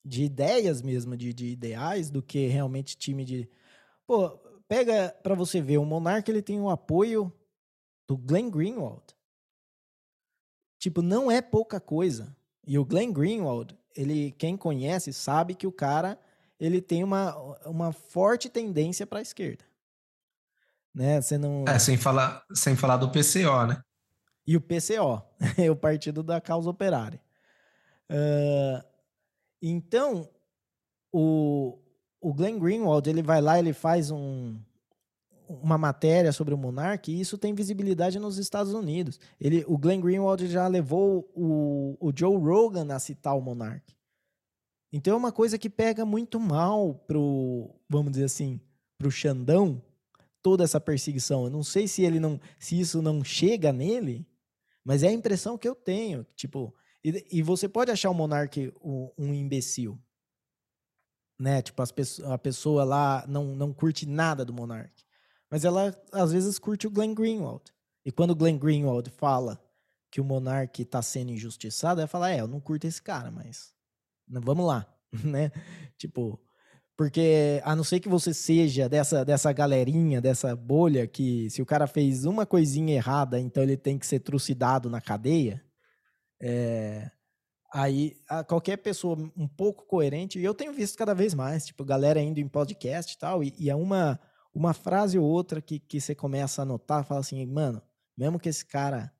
[0.05, 3.49] de ideias mesmo, de, de ideais, do que realmente time de,
[4.11, 4.29] Pô,
[4.67, 7.31] pega para você ver, o Monark ele tem o apoio
[8.05, 9.01] do Glenn Greenwald.
[10.77, 12.35] Tipo, não é pouca coisa.
[12.67, 16.19] E o Glenn Greenwald, ele, quem conhece sabe que o cara
[16.59, 17.33] ele tem uma,
[17.65, 19.63] uma forte tendência para a esquerda.
[20.93, 21.21] Né?
[21.21, 23.81] Você não É, sem falar, sem falar do PCO, né?
[24.45, 25.23] E o PCO,
[25.57, 27.21] é o Partido da Causa Operária.
[28.09, 28.85] Uh,
[29.61, 30.29] então,
[31.13, 31.81] o,
[32.21, 34.55] o Glenn Greenwald, ele vai lá, ele faz um,
[35.47, 39.19] uma matéria sobre o Monark e isso tem visibilidade nos Estados Unidos.
[39.39, 43.93] Ele, o Glenn Greenwald já levou o, o Joe Rogan a citar o Monark.
[44.93, 48.61] Então é uma coisa que pega muito mal pro, vamos dizer assim,
[48.97, 49.81] pro Xandão,
[50.41, 51.45] toda essa perseguição.
[51.45, 54.27] Eu não sei se ele não, se isso não chega nele,
[54.83, 58.73] mas é a impressão que eu tenho, tipo, e, e você pode achar o Monark
[58.83, 59.97] um, um imbecil,
[61.41, 61.61] né?
[61.61, 64.93] Tipo, as a pessoa lá não, não curte nada do Monark.
[65.49, 67.63] Mas ela, às vezes, curte o Glenn Greenwald.
[68.05, 69.59] E quando o Glenn Greenwald fala
[70.11, 73.73] que o Monark está sendo injustiçado, ela fala, é, eu não curto esse cara, mas
[74.27, 74.85] vamos lá,
[75.25, 75.51] né?
[75.97, 76.39] Tipo,
[76.95, 81.65] porque a não ser que você seja dessa, dessa galerinha, dessa bolha, que se o
[81.65, 85.63] cara fez uma coisinha errada, então ele tem que ser trucidado na cadeia,
[86.39, 87.09] é,
[87.73, 88.17] Aí,
[88.47, 92.39] qualquer pessoa um pouco coerente, e eu tenho visto cada vez mais, tipo, galera indo
[92.39, 94.19] em podcast e tal, e, e é uma,
[94.53, 97.81] uma frase ou outra que, que você começa a notar, fala assim, mano,
[98.17, 99.13] mesmo que esse cara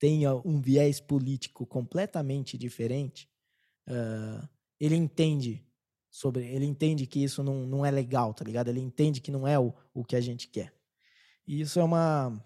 [0.00, 3.30] tenha um viés político completamente diferente,
[3.88, 4.48] uh,
[4.80, 5.64] ele entende
[6.10, 8.68] sobre, ele entende que isso não, não é legal, tá ligado?
[8.68, 10.74] Ele entende que não é o, o que a gente quer.
[11.46, 12.44] E isso é uma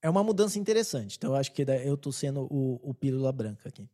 [0.00, 1.16] é uma mudança interessante.
[1.16, 3.88] Então eu acho que eu tô sendo o, o pílula branca aqui.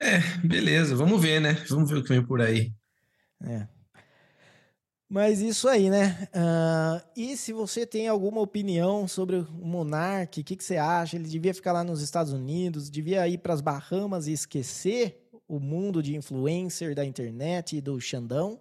[0.00, 1.54] É, beleza, vamos ver, né?
[1.68, 2.72] Vamos ver o que vem por aí.
[3.42, 3.66] É.
[5.08, 6.28] Mas isso aí, né?
[6.34, 11.16] Uh, e se você tem alguma opinião sobre o Monark, o que, que, você acha?
[11.16, 15.60] Ele devia ficar lá nos Estados Unidos, devia ir para as Bahamas e esquecer o
[15.60, 18.60] mundo de influencer da internet e do Xandão?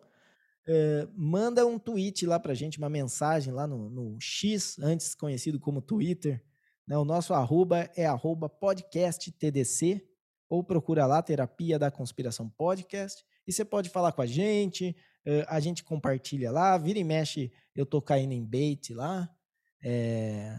[0.68, 5.60] Uh, manda um tweet lá pra gente, uma mensagem lá no, no X, antes conhecido
[5.60, 6.44] como Twitter.
[6.88, 6.98] Né?
[6.98, 10.06] O nosso arroba é arroba podcasttdc,
[10.50, 13.26] ou procura lá Terapia da Conspiração Podcast.
[13.48, 14.96] E você pode falar com a gente,
[15.48, 19.30] a gente compartilha lá, vira e mexe, eu tô caindo em bait lá.
[19.84, 20.52] É...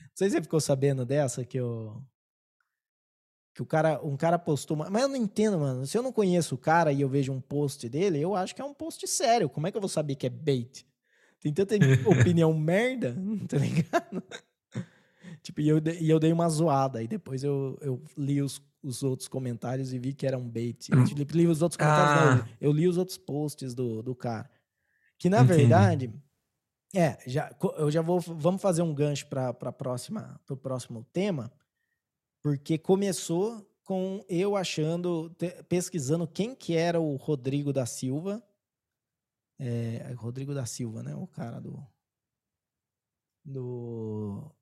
[0.00, 2.02] Não sei se você ficou sabendo dessa que eu
[3.56, 5.86] que o cara, um cara postou, mas eu não entendo, mano.
[5.86, 8.60] Se eu não conheço o cara e eu vejo um post dele, eu acho que
[8.60, 9.48] é um post sério.
[9.48, 10.86] Como é que eu vou saber que é bait?
[11.40, 11.74] Tem tanta
[12.06, 13.16] opinião merda,
[13.48, 14.22] tá ligado?
[15.46, 17.02] Tipo, e eu, e eu dei uma zoada.
[17.02, 20.90] E depois eu, eu li os, os outros comentários e vi que era um bait.
[20.90, 21.04] Eu hum.
[21.32, 22.48] li os outros comentários, ah.
[22.60, 24.50] eu li os outros posts do, do cara.
[25.18, 25.60] Que na Entendi.
[25.60, 26.12] verdade,
[26.94, 31.52] é, já, eu já vou, vamos fazer um gancho para próxima, pro próximo tema,
[32.42, 35.34] porque começou com eu achando,
[35.68, 38.42] pesquisando quem que era o Rodrigo da Silva,
[39.60, 41.86] é, Rodrigo da Silva, né, o cara do
[43.44, 44.55] do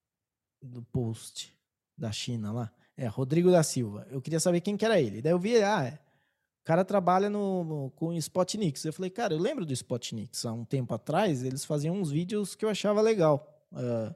[0.64, 1.54] do post
[1.96, 2.72] da China lá.
[2.96, 4.06] É, Rodrigo da Silva.
[4.10, 5.20] Eu queria saber quem que era ele.
[5.20, 8.84] Daí eu vi, ah, é, o cara trabalha no, com Spotnix.
[8.84, 10.46] Eu falei, cara, eu lembro do Spotnix.
[10.46, 13.66] Há um tempo atrás, eles faziam uns vídeos que eu achava legal.
[13.72, 14.14] Uh,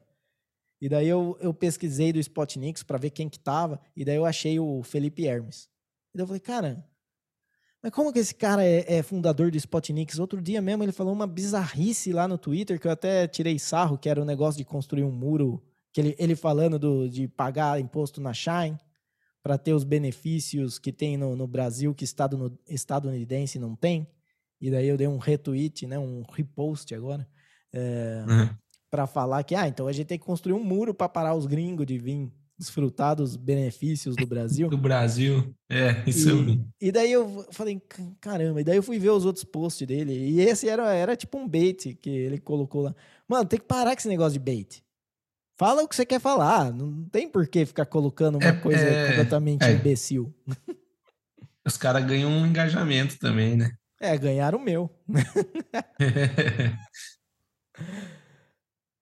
[0.80, 3.80] e daí eu, eu pesquisei do Spotnix para ver quem que tava.
[3.96, 5.68] E daí eu achei o Felipe Hermes.
[6.14, 6.88] E daí eu falei, cara,
[7.82, 10.18] mas como que esse cara é, é fundador do Spotnix?
[10.18, 13.98] Outro dia mesmo ele falou uma bizarrice lá no Twitter, que eu até tirei sarro,
[13.98, 15.62] que era o negócio de construir um muro
[15.98, 18.78] que ele, ele falando do, de pagar imposto na Shine
[19.42, 24.06] para ter os benefícios que tem no, no Brasil que estado no, estadunidense não tem.
[24.60, 27.28] E daí eu dei um retweet, né, um repost agora,
[27.72, 28.48] é, uhum.
[28.88, 31.46] para falar que, ah, então a gente tem que construir um muro para parar os
[31.46, 34.68] gringos de vir desfrutar dos benefícios do Brasil.
[34.70, 36.64] Do Brasil, é, isso e, eu vi.
[36.80, 37.80] E daí eu falei,
[38.20, 41.38] caramba, e daí eu fui ver os outros posts dele, e esse era, era tipo
[41.38, 42.94] um bait que ele colocou lá.
[43.28, 44.82] Mano, tem que parar com esse negócio de bait.
[45.58, 46.72] Fala o que você quer falar.
[46.72, 49.72] Não tem por que ficar colocando uma é, coisa é, completamente é.
[49.72, 50.32] imbecil.
[51.66, 53.72] Os caras ganham um engajamento também, né?
[54.00, 54.88] É, ganharam o meu.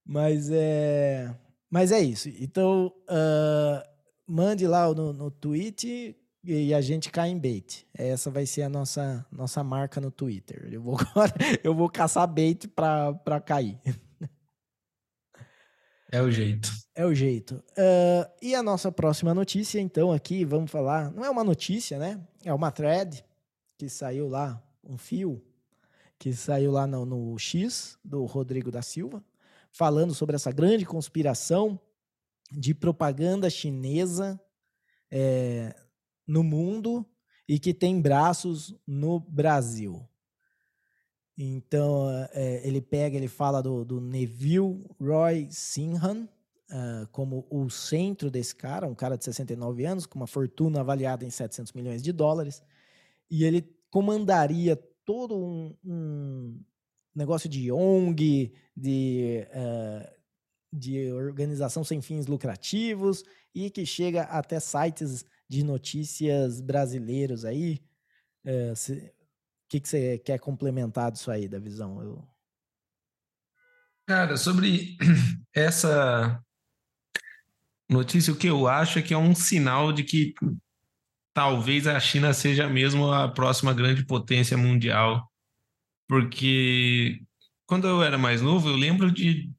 [0.04, 1.30] mas é.
[1.70, 2.30] Mas é isso.
[2.40, 3.82] Então, uh,
[4.26, 7.86] mande lá no, no tweet e a gente cai em bait.
[7.92, 10.66] Essa vai ser a nossa, nossa marca no Twitter.
[10.72, 10.96] Eu vou,
[11.62, 13.78] eu vou caçar bait para cair.
[16.16, 16.72] É o jeito.
[16.94, 17.56] É o jeito.
[17.72, 21.12] Uh, e a nossa próxima notícia, então, aqui, vamos falar.
[21.12, 22.18] Não é uma notícia, né?
[22.42, 23.22] É uma thread
[23.76, 25.44] que saiu lá, um fio,
[26.18, 29.22] que saiu lá no, no X, do Rodrigo da Silva,
[29.70, 31.78] falando sobre essa grande conspiração
[32.50, 34.40] de propaganda chinesa
[35.10, 35.76] é,
[36.26, 37.04] no mundo
[37.46, 40.02] e que tem braços no Brasil.
[41.38, 46.26] Então, é, ele pega, ele fala do, do Neville Roy Sinhan
[46.70, 51.24] uh, como o centro desse cara, um cara de 69 anos, com uma fortuna avaliada
[51.24, 52.62] em 700 milhões de dólares,
[53.30, 56.60] e ele comandaria todo um, um
[57.14, 60.10] negócio de ONG, de, uh,
[60.72, 63.22] de organização sem fins lucrativos,
[63.54, 67.80] e que chega até sites de notícias brasileiros aí,
[68.44, 69.15] o
[69.68, 72.02] que, que você quer complementar disso aí, da visão?
[72.02, 72.28] Eu...
[74.06, 74.96] Cara, sobre
[75.54, 76.42] essa
[77.88, 80.34] notícia, o que eu acho é que é um sinal de que
[81.34, 85.30] talvez a China seja mesmo a próxima grande potência mundial.
[86.08, 87.20] Porque
[87.66, 89.50] quando eu era mais novo, eu lembro de,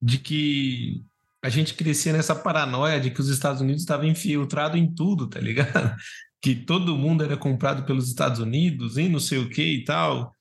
[0.00, 1.04] de que
[1.42, 5.40] a gente crescia nessa paranoia de que os Estados Unidos estavam infiltrados em tudo, tá
[5.40, 5.96] ligado?
[6.42, 10.34] que todo mundo era comprado pelos Estados Unidos e não sei o que e tal.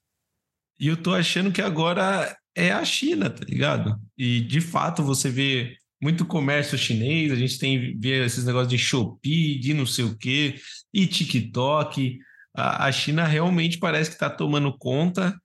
[0.80, 4.00] E eu tô achando que agora é a China, tá ligado?
[4.18, 8.78] E de fato você vê muito comércio chinês, a gente tem vê esses negócios de
[8.78, 10.56] Shopee, de não sei o quê,
[10.94, 12.20] e TikTok.
[12.56, 15.38] A, a China realmente parece que está tomando conta,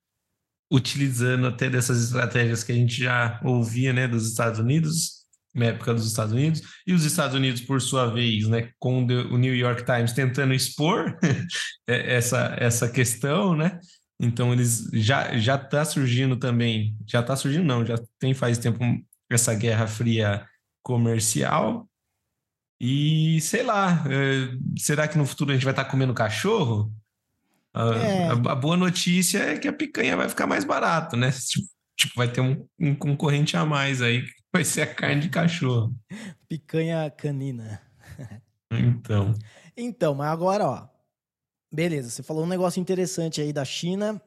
[0.70, 5.23] utilizando até dessas estratégias que a gente já ouvia, né, dos Estados Unidos,
[5.55, 9.38] na época dos Estados Unidos, e os Estados Unidos, por sua vez, né, com o
[9.38, 11.16] New York Times tentando expor
[11.86, 13.78] essa, essa questão, né?
[14.20, 18.78] Então eles já já está surgindo também, já está surgindo não, já tem faz tempo
[19.30, 20.46] essa guerra fria
[20.82, 21.88] comercial.
[22.80, 26.92] E sei lá, é, será que no futuro a gente vai estar tá comendo cachorro?
[27.72, 28.28] A, é.
[28.28, 31.30] a, a, boa notícia é que a picanha vai ficar mais barato, né?
[31.32, 34.24] Tipo, tipo vai ter um, um concorrente a mais aí
[34.55, 35.92] vai ser a carne de cachorro.
[36.48, 37.80] Picanha canina.
[38.70, 39.34] Então.
[39.76, 40.88] Então, mas agora, ó.
[41.72, 44.22] Beleza, você falou um negócio interessante aí da China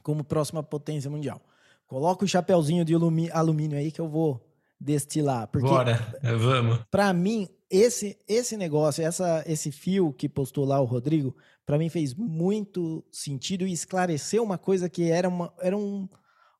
[0.00, 1.42] como próxima potência mundial.
[1.88, 4.48] Coloca o chapéuzinho de alumínio aí que eu vou
[4.80, 5.48] destilar.
[5.48, 6.78] Porque, Bora, vamos.
[6.88, 11.36] Para mim, esse esse negócio, essa, esse fio que postou lá o Rodrigo,
[11.66, 16.08] para mim fez muito sentido e esclareceu uma coisa que era uma, era um,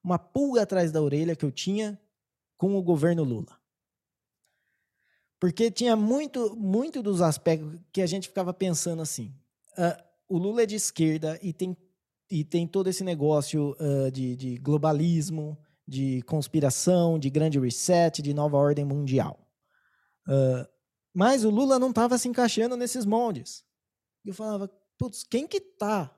[0.03, 1.97] uma pulga atrás da orelha que eu tinha
[2.59, 3.57] com o governo Lula.
[5.41, 9.33] Porque tinha muito, muito dos aspectos que a gente ficava pensando assim.
[9.79, 11.77] Uh, o Lula é de esquerda e tem,
[12.29, 15.57] e tem todo esse negócio uh, de, de globalismo,
[15.87, 19.39] de conspiração, de grande reset, de nova ordem mundial.
[20.27, 20.69] Uh,
[21.15, 23.65] mas o Lula não estava se encaixando nesses moldes.
[24.25, 26.15] Eu falava, putz, quem que tá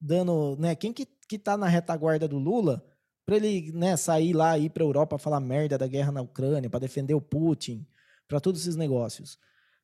[0.00, 0.74] dando, né?
[0.74, 2.84] Quem que, que tá na retaguarda do Lula
[3.26, 6.70] para ele né, sair lá ir para a Europa falar merda da guerra na Ucrânia,
[6.70, 7.84] para defender o Putin,
[8.28, 9.34] para todos esses negócios.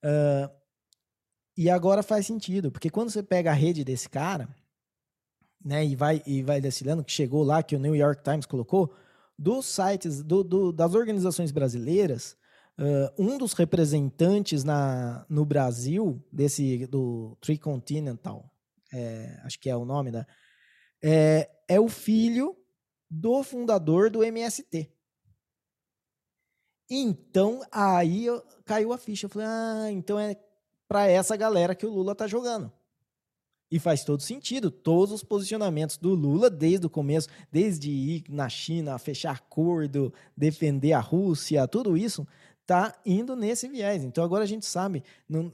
[0.04, 0.48] Uh,
[1.56, 4.48] e agora faz sentido, porque quando você pega a rede desse cara,
[5.62, 8.94] né, e vai e vai destilando, que chegou lá, que o New York Times colocou,
[9.36, 12.36] dos sites, do, do, das organizações brasileiras,
[12.78, 18.48] uh, um dos representantes na, no Brasil, desse do Tricontinental,
[18.92, 20.26] é, acho que é o nome da,
[21.02, 22.54] é, é o filho
[23.12, 24.90] do fundador do MST.
[26.88, 29.26] Então, aí eu, caiu a ficha.
[29.26, 30.34] Eu falei, ah, então é
[30.88, 32.72] para essa galera que o Lula tá jogando.
[33.70, 34.70] E faz todo sentido.
[34.70, 40.92] Todos os posicionamentos do Lula, desde o começo, desde ir na China, fechar acordo, defender
[40.94, 42.26] a Rússia, tudo isso,
[42.66, 44.04] tá indo nesse viés.
[44.04, 45.52] Então agora a gente sabe, não,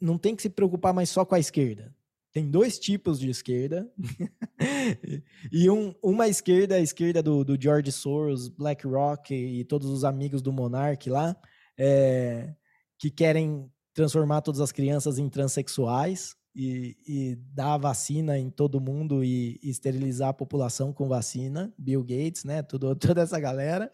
[0.00, 1.94] não tem que se preocupar mais só com a esquerda
[2.36, 3.90] tem dois tipos de esquerda.
[5.50, 10.42] e um, uma esquerda, a esquerda do, do George Soros, BlackRock e todos os amigos
[10.42, 11.34] do Monark lá,
[11.78, 12.54] é,
[12.98, 19.24] que querem transformar todas as crianças em transexuais e, e dar vacina em todo mundo
[19.24, 21.72] e, e, esterilizar a população com vacina.
[21.78, 22.62] Bill Gates, né?
[22.62, 23.90] Tudo, toda essa galera.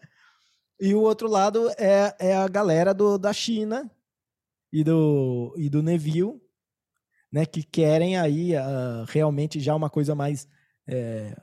[0.81, 3.89] E o outro lado é, é a galera do, da China
[4.69, 6.42] e do, e do Neville,
[7.33, 10.47] né, que querem aí uh, realmente já uma coisa mais
[10.87, 11.35] é,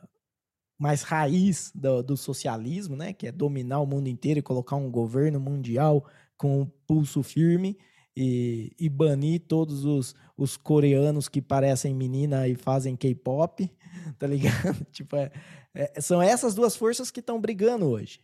[0.79, 4.91] mais raiz do, do, socialismo, né, que é dominar o mundo inteiro e colocar um
[4.91, 6.07] governo mundial
[6.39, 7.77] com pulso firme
[8.17, 13.69] e, e banir todos os, os coreanos que parecem menina e fazem K-pop,
[14.17, 14.87] tá ligado?
[14.93, 15.33] tipo, é,
[15.75, 18.21] é, são essas duas forças que estão brigando hoje.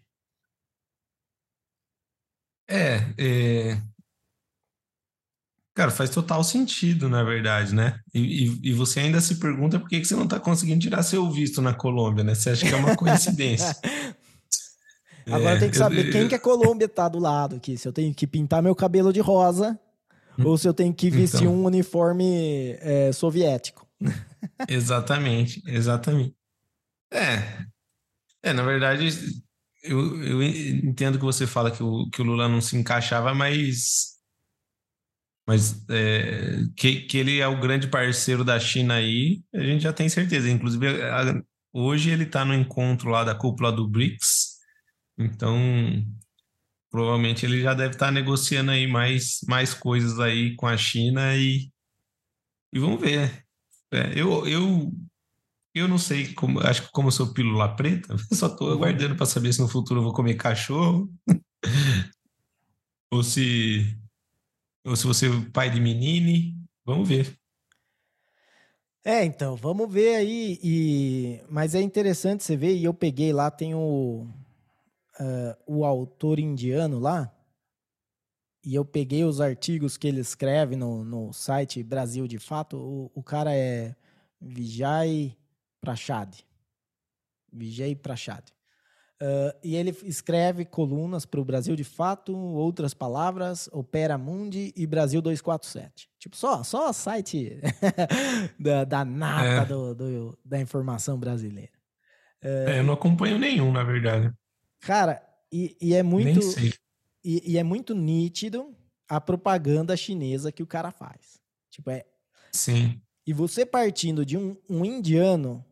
[2.68, 3.82] É, é,
[5.76, 8.00] Cara, faz total sentido, na verdade, né?
[8.14, 11.02] E, e, e, você ainda se pergunta por que, que você não está conseguindo tirar
[11.02, 12.34] seu visto na Colômbia, né?
[12.34, 13.76] Você acha que é uma coincidência.
[15.30, 17.76] Agora é, tem que saber eu, quem que a Colômbia tá do lado aqui.
[17.76, 19.78] Se eu tenho que pintar meu cabelo de rosa
[20.38, 23.86] hum, ou se eu tenho que vestir então, um uniforme é, soviético.
[24.66, 26.34] exatamente, exatamente.
[27.12, 27.66] É,
[28.42, 29.10] é na verdade,
[29.82, 34.15] eu, eu entendo que você fala que o, que o Lula não se encaixava, mas
[35.46, 39.92] mas é, que, que ele é o grande parceiro da China aí, a gente já
[39.92, 40.50] tem certeza.
[40.50, 41.40] Inclusive, a,
[41.72, 44.56] hoje ele está no encontro lá da cúpula do BRICS,
[45.16, 45.56] então
[46.90, 51.36] provavelmente ele já deve estar tá negociando aí mais, mais coisas aí com a China
[51.36, 51.70] e,
[52.72, 53.44] e vamos ver.
[53.92, 54.92] É, eu, eu,
[55.74, 59.26] eu não sei, como, acho que como eu sou pílula preta, só estou aguardando para
[59.26, 61.08] saber se no futuro eu vou comer cachorro
[63.12, 63.96] ou se
[64.86, 67.36] ou se você é pai de menine, vamos ver.
[69.04, 70.58] É, então, vamos ver aí.
[70.62, 71.40] E...
[71.48, 74.28] Mas é interessante você ver, e eu peguei lá, tem o,
[75.20, 77.32] uh, o autor indiano lá,
[78.64, 82.76] e eu peguei os artigos que ele escreve no, no site Brasil de Fato.
[82.76, 83.94] O, o cara é
[84.40, 85.36] Vijay
[85.80, 86.34] Prachad.
[87.52, 88.44] Vijay Prachad.
[89.22, 94.86] Uh, e ele escreve colunas para o Brasil de Fato, Outras Palavras, Opera Mundi e
[94.86, 96.10] Brasil 247.
[96.18, 97.58] Tipo, só, só site
[98.60, 99.64] da, da nata é.
[99.64, 101.72] do, do, da informação brasileira.
[102.44, 104.30] Uh, é, eu não acompanho nenhum, na verdade.
[104.80, 106.40] Cara, e, e é muito.
[107.24, 108.76] E, e, é muito nítido
[109.08, 111.40] a propaganda chinesa que o cara faz.
[111.70, 112.04] Tipo, é.
[112.52, 113.00] Sim.
[113.26, 115.64] E você partindo de um, um indiano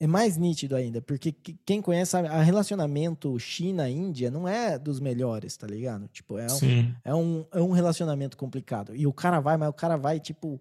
[0.00, 5.66] é mais nítido ainda, porque quem conhece a relacionamento China-Índia não é dos melhores, tá
[5.66, 6.06] ligado?
[6.08, 8.94] Tipo, é um, é, um, é um relacionamento complicado.
[8.94, 10.60] E o cara vai, mas o cara vai, tipo,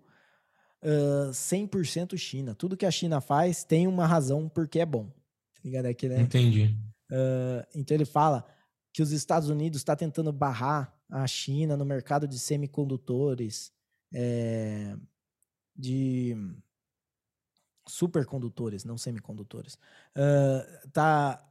[0.83, 2.55] uh, 100% China.
[2.55, 5.05] Tudo que a China faz tem uma razão porque é bom.
[5.05, 5.85] Tá ligado?
[5.85, 6.21] É que, né?
[6.21, 6.75] Entendi.
[7.11, 8.43] Uh, então ele fala
[8.91, 13.71] que os Estados Unidos está tentando barrar a China no mercado de semicondutores,
[14.11, 14.95] é,
[15.75, 16.35] de
[17.87, 19.75] supercondutores, não semicondutores.
[20.15, 21.43] Uh, tá,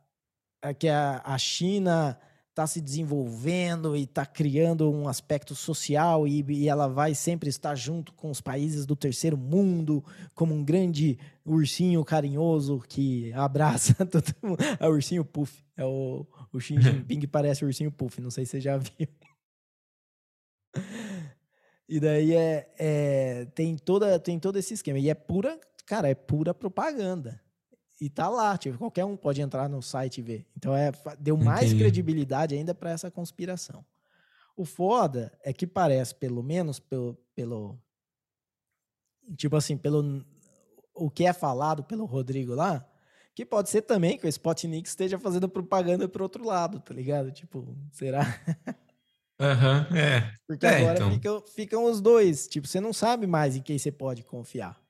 [0.62, 2.18] é que a, a China
[2.56, 7.74] está se desenvolvendo e está criando um aspecto social e, e, ela vai sempre estar
[7.74, 10.02] junto com os países do terceiro mundo
[10.34, 14.56] como um grande ursinho carinhoso que abraça todo mundo.
[14.80, 15.62] É o ursinho Puff.
[15.76, 19.08] É o, o Xi Jinping parece o ursinho Puff, não sei se você já viu.
[21.88, 24.98] E daí é, é, tem, toda, tem todo esse esquema.
[24.98, 27.40] E é pura cara, é pura propaganda.
[27.98, 30.46] E tá lá, tipo, qualquer um pode entrar no site e ver.
[30.54, 31.82] Então é, deu mais Entendi.
[31.82, 33.84] credibilidade ainda para essa conspiração.
[34.54, 37.78] O foda é que parece, pelo menos pelo, pelo
[39.36, 40.24] tipo assim, pelo
[40.94, 42.86] o que é falado pelo Rodrigo lá,
[43.34, 47.30] que pode ser também que o Spotnik esteja fazendo propaganda pro outro lado, tá ligado?
[47.30, 48.22] Tipo, será?
[49.38, 50.34] Aham, uhum, é.
[50.48, 51.10] Porque é, agora então.
[51.12, 52.46] ficam, ficam os dois.
[52.46, 54.80] Tipo, você não sabe mais em quem você pode confiar.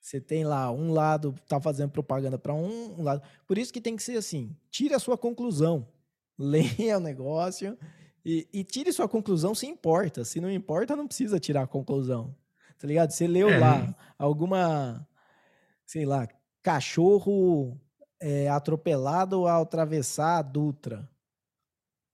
[0.00, 3.22] Você tem lá um lado tá fazendo propaganda para um, um, lado.
[3.46, 5.86] Por isso que tem que ser assim: tire a sua conclusão,
[6.38, 7.76] leia o negócio
[8.24, 10.24] e, e, tire sua conclusão se importa.
[10.24, 12.34] Se não importa, não precisa tirar a conclusão.
[12.78, 13.10] Tá ligado?
[13.10, 13.58] Você leu é.
[13.58, 15.06] lá alguma,
[15.86, 16.26] sei lá,
[16.62, 17.78] cachorro
[18.20, 21.08] é, atropelado ao atravessar a Dutra.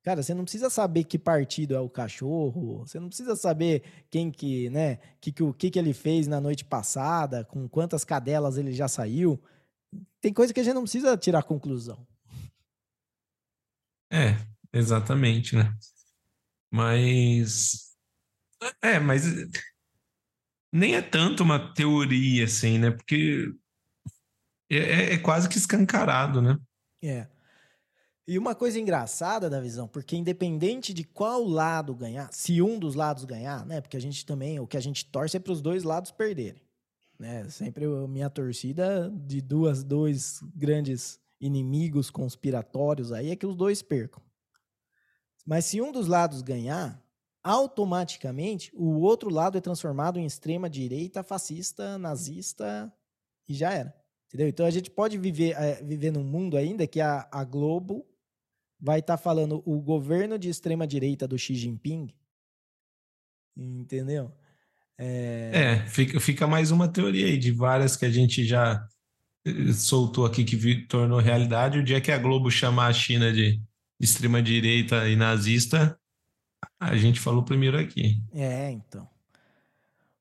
[0.06, 4.30] Cara, você não precisa saber que partido é o cachorro, você não precisa saber quem
[4.30, 8.56] que, né, que, que, o que, que ele fez na noite passada, com quantas cadelas
[8.56, 9.42] ele já saiu.
[10.20, 12.06] Tem coisa que a gente não precisa tirar conclusão.
[14.08, 14.36] É,
[14.72, 15.76] exatamente, né?
[16.70, 17.96] Mas.
[18.80, 19.24] É, mas.
[20.72, 22.92] Nem é tanto uma teoria, assim, né?
[22.92, 23.52] Porque
[24.70, 26.56] é, é, é quase que escancarado, né?
[27.02, 27.26] É.
[28.28, 32.96] E uma coisa engraçada da visão, porque independente de qual lado ganhar, se um dos
[32.96, 33.80] lados ganhar, né?
[33.80, 36.60] Porque a gente também, o que a gente torce é para os dois lados perderem.
[37.18, 37.48] Né?
[37.48, 43.80] Sempre a minha torcida de duas, dois grandes inimigos conspiratórios aí é que os dois
[43.80, 44.22] percam.
[45.44, 47.00] Mas se um dos lados ganhar,
[47.44, 52.92] automaticamente o outro lado é transformado em extrema direita, fascista, nazista
[53.48, 53.94] e já era.
[54.26, 54.48] Entendeu?
[54.48, 58.04] Então a gente pode viver, é, viver num mundo ainda que a, a Globo
[58.80, 62.08] vai estar tá falando o governo de extrema direita do Xi Jinping.
[63.56, 64.32] Entendeu?
[64.98, 65.50] É...
[65.52, 68.86] é, fica, fica mais uma teoria aí de várias que a gente já
[69.46, 71.78] eh, soltou aqui que vi, tornou realidade.
[71.78, 73.60] O dia que a Globo chamar a China de
[74.00, 75.98] extrema direita e nazista,
[76.80, 78.22] a gente falou primeiro aqui.
[78.34, 79.08] É, então.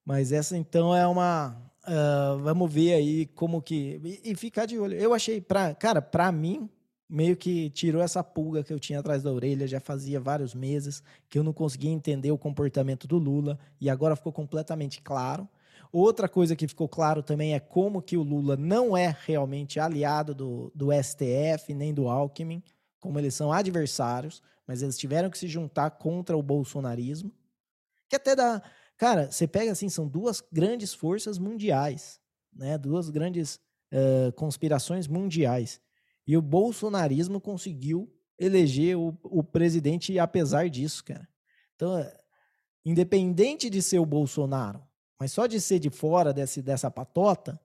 [0.05, 1.61] Mas essa então é uma.
[1.83, 3.99] Uh, vamos ver aí como que.
[4.03, 4.95] E, e ficar de olho.
[4.95, 6.69] Eu achei, pra, cara, para mim,
[7.07, 11.03] meio que tirou essa pulga que eu tinha atrás da orelha, já fazia vários meses
[11.29, 15.47] que eu não conseguia entender o comportamento do Lula e agora ficou completamente claro.
[15.91, 20.33] Outra coisa que ficou claro também é como que o Lula não é realmente aliado
[20.33, 22.61] do, do STF nem do Alckmin,
[22.99, 27.31] como eles são adversários, mas eles tiveram que se juntar contra o bolsonarismo,
[28.09, 28.61] que até dá...
[28.97, 32.19] Cara, você pega assim, são duas grandes forças mundiais,
[32.53, 32.77] né?
[32.77, 33.59] Duas grandes
[33.91, 35.81] uh, conspirações mundiais.
[36.27, 41.27] E o bolsonarismo conseguiu eleger o, o presidente apesar disso, cara.
[41.75, 42.13] Então, é,
[42.83, 44.81] independente de ser o Bolsonaro,
[45.19, 47.59] mas só de ser de fora desse, dessa patota,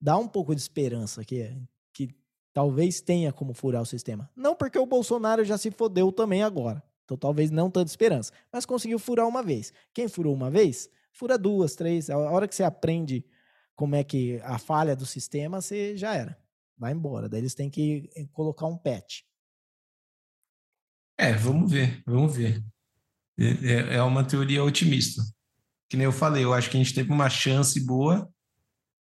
[0.00, 1.56] dá um pouco de esperança que,
[1.92, 2.14] que
[2.52, 4.30] talvez tenha como furar o sistema.
[4.34, 6.82] Não porque o Bolsonaro já se fodeu também agora.
[7.04, 8.32] Então talvez não tanta esperança.
[8.52, 9.72] Mas conseguiu furar uma vez.
[9.94, 12.10] Quem furou uma vez, fura duas, três.
[12.10, 13.24] A hora que você aprende
[13.74, 16.36] como é que a falha do sistema, você já era
[16.78, 17.28] vai embora.
[17.28, 19.22] Daí eles têm que eh, colocar um patch.
[21.18, 22.62] É, vamos ver, vamos ver.
[23.38, 25.22] É, é, é uma teoria otimista.
[25.88, 28.30] Que nem eu falei, eu acho que a gente teve uma chance boa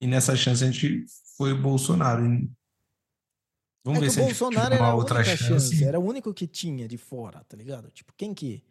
[0.00, 1.04] e nessa chance a gente
[1.36, 2.22] foi o Bolsonaro.
[3.84, 5.44] Vamos é ver se o a gente Bolsonaro era uma a outra chance.
[5.44, 5.84] chance.
[5.84, 7.90] Era o único que tinha de fora, tá ligado?
[7.90, 8.62] Tipo, quem que,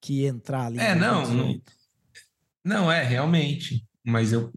[0.00, 0.78] que ia entrar ali?
[0.78, 1.72] É, não, 2018?
[2.64, 3.86] Não, é, realmente.
[4.04, 4.52] Mas eu.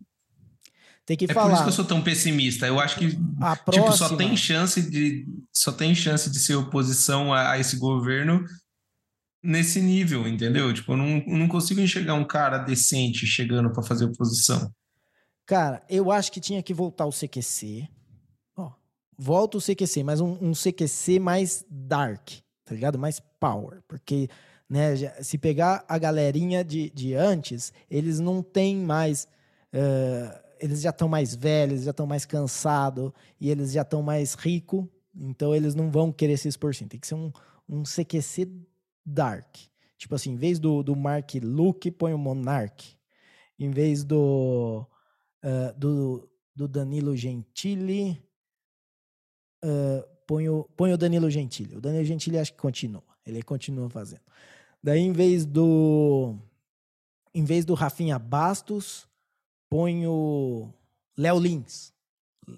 [1.06, 1.54] Tem que É por falar.
[1.54, 2.68] isso que eu sou tão pessimista.
[2.68, 3.06] Eu acho que
[3.42, 3.92] A Tipo, próxima.
[3.98, 8.46] só tem chance de só tem chance de ser oposição a, a esse governo
[9.44, 10.74] nesse nível, entendeu?
[10.74, 14.72] Tipo, eu não, não consigo enxergar um cara decente chegando para fazer oposição.
[15.46, 17.88] Cara, eu acho que tinha que voltar o CQC.
[18.56, 18.72] Ó,
[19.18, 22.30] volta o CQC, mas um, um CQC mais dark,
[22.64, 22.98] tá ligado?
[23.00, 23.82] Mais power.
[23.88, 24.30] Porque,
[24.70, 29.28] né, se pegar a galerinha de, de antes, eles não têm mais.
[29.74, 34.36] eh, eles já estão mais velhos, já estão mais cansados e eles já estão mais
[34.36, 34.86] ricos.
[35.16, 36.88] Então eles não vão querer se expor sim.
[36.88, 37.32] Tem que ser um,
[37.68, 38.50] um CQC
[39.06, 39.58] dark.
[39.98, 42.98] Tipo assim, em vez do, do Mark Luke, põe o Monarch.
[43.60, 44.86] Em vez do
[45.44, 48.22] ah, do, do Danilo Gentili.
[49.64, 51.76] ah, põe, o, põe o Danilo Gentili.
[51.76, 53.04] O Danilo Gentili acho que continua.
[53.26, 54.22] Ele continua fazendo.
[54.84, 56.36] Daí, em vez do.
[57.34, 59.08] Em vez do Rafinha Bastos,
[59.72, 60.70] põe o
[61.18, 61.94] Léo Lins.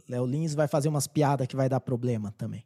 [0.10, 2.66] Léo Lins vai fazer umas piadas que vai dar problema também.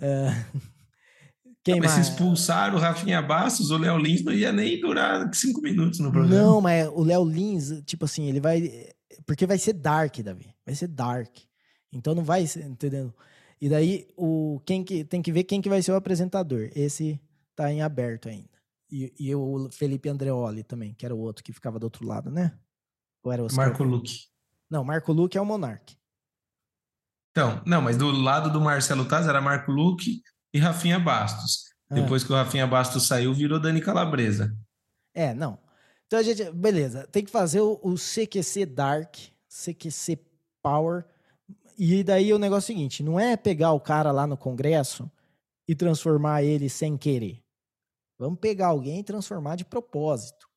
[0.00, 0.30] Ah,
[1.64, 2.08] quem Mas se mais?
[2.08, 6.40] expulsar o Rafinha Bastos, o Léo Lins não ia nem durar cinco minutos no programa.
[6.40, 8.88] Não, mas o Léo Lins, tipo assim, ele vai.
[9.26, 10.54] Porque vai ser dark, Davi.
[10.64, 11.36] Vai ser dark.
[11.92, 13.12] Então não vai ser, entendeu?
[13.60, 16.70] E daí o, quem que, tem que ver quem que vai ser o apresentador.
[16.76, 17.20] Esse
[17.56, 18.48] tá em aberto ainda.
[18.88, 22.30] E, e o Felipe Andreoli também, que era o outro que ficava do outro lado,
[22.30, 22.52] né?
[23.22, 23.66] Ou era o Oscar?
[23.66, 24.28] Marco Luque.
[24.70, 25.96] Não, Marco Luque é o Monark.
[27.30, 31.70] Então, não, mas do lado do Marcelo Taz era Marco Luque e Rafinha Bastos.
[31.88, 31.94] Ah.
[31.94, 34.56] Depois que o Rafinha Bastos saiu, virou Dani Calabresa.
[35.14, 35.58] É, não.
[36.06, 39.14] Então a gente, beleza, tem que fazer o, o CQC Dark,
[39.48, 40.18] CQC
[40.60, 41.04] Power.
[41.78, 45.10] E daí o negócio é o seguinte: não é pegar o cara lá no Congresso
[45.68, 47.40] e transformar ele sem querer.
[48.18, 50.49] Vamos pegar alguém e transformar de propósito.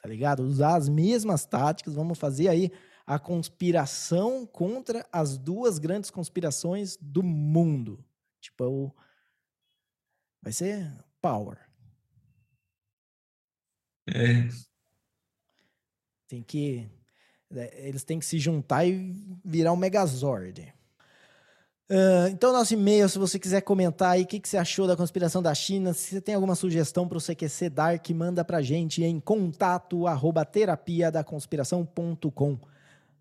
[0.00, 0.40] Tá ligado?
[0.42, 2.70] Usar as mesmas táticas, vamos fazer aí
[3.06, 8.04] a conspiração contra as duas grandes conspirações do mundo.
[8.40, 8.94] Tipo, o...
[10.40, 10.90] vai ser
[11.20, 11.58] power.
[14.06, 14.48] É,
[16.26, 16.88] Tem que.
[17.54, 20.72] é, Eles têm que se juntar e virar um Megazord.
[21.90, 24.96] Ah, então, nosso e-mail, se você quiser comentar aí o que, que você achou da
[24.96, 29.02] conspiração da China, se você tem alguma sugestão para o CQC Dark, manda pra gente
[29.02, 32.58] em contato arroba terapia da conspiração.com.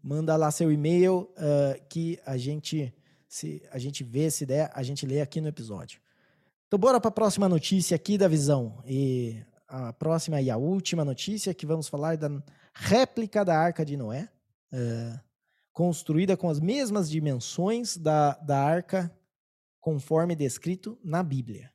[0.04, 2.94] Manda lá seu e-mail ah, que a gente,
[3.28, 6.00] se a gente vê, se der, a gente lê aqui no episódio.
[6.68, 8.84] Então, bora para a próxima notícia aqui da visão.
[8.86, 12.30] E a próxima e a última notícia que vamos falar da
[12.72, 14.30] réplica da Arca de Noé,
[14.72, 15.20] eh,
[15.80, 19.10] construída com as mesmas dimensões da, da arca,
[19.80, 21.72] conforme descrito na Bíblia.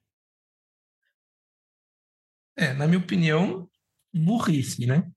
[2.55, 3.67] É, na minha opinião,
[4.13, 5.11] burrice, né?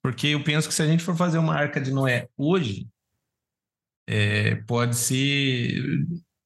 [0.00, 2.88] Porque eu penso que se a gente for fazer uma arca de Noé hoje,
[4.06, 5.82] é, pode ser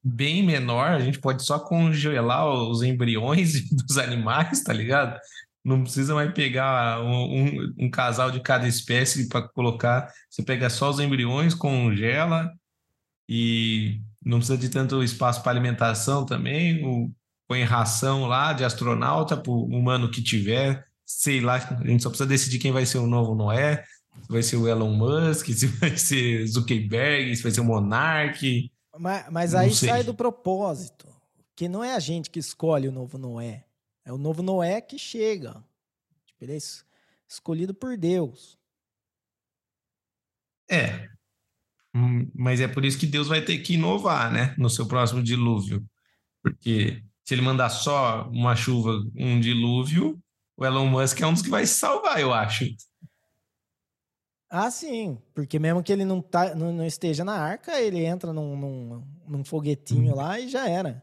[0.03, 5.21] bem menor, a gente pode só congelar os embriões dos animais, tá ligado?
[5.67, 10.13] Não precisa mais pegar um, um- um casal de cada espécie para colocar.
[10.31, 12.53] Você pega só os embriões, congela
[13.29, 16.85] e não precisa de tanto espaço para alimentação também.
[16.85, 17.11] O,
[17.49, 20.85] põe ração lá de astronauta para o humano que tiver.
[21.05, 23.85] Sei lá, a gente só precisa decidir quem vai ser o novo Noé.
[24.23, 28.71] Se vai ser o Elon Musk, se vai ser Zuckerberg, se vai ser o Monark.
[28.99, 29.89] Mas, mas aí sei.
[29.89, 31.07] sai do propósito,
[31.55, 33.65] que não é a gente que escolhe o novo Noé,
[34.07, 35.53] é o novo Noé que chega.
[36.27, 36.87] Tipo, ele é es-
[37.29, 38.59] escolhido por Deus.
[40.71, 41.09] É.
[41.95, 44.55] Hum, Mas é por isso que Deus vai ter que inovar, né?
[44.59, 45.85] No seu próximo dilúvio.
[46.43, 50.21] Porque se ele mandar só uma chuva, um dilúvio,
[50.57, 52.67] o Elon Musk é um dos que vai se salvar, eu acho.
[54.49, 58.33] Ah, sim, porque mesmo que ele não, tá, não, não esteja na arca, ele entra
[58.33, 61.03] num, num, num foguetinho lá e já era.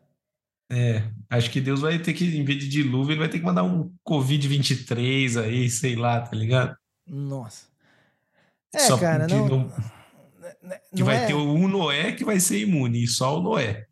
[0.75, 3.45] É, acho que Deus vai ter que, em vez de dilúvio, ele vai ter que
[3.45, 6.75] mandar um Covid-23 aí, sei lá, tá ligado?
[7.05, 7.67] Nossa.
[8.73, 9.47] É, Só cara, que não.
[9.47, 9.67] não-
[10.63, 13.41] né, Que não vai é- ter um Noé que vai ser imune, e só o
[13.43, 13.85] Noé.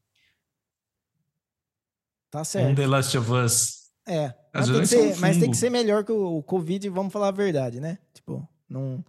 [2.32, 2.76] Tá Um certo.
[2.76, 3.82] The Last of Us.
[4.08, 4.34] É.
[4.54, 7.12] Mas tem, é um ser, mas tem que ser melhor que o, o Covid, vamos
[7.14, 7.98] falar a verdade, né?
[8.14, 9.04] Tipo, não.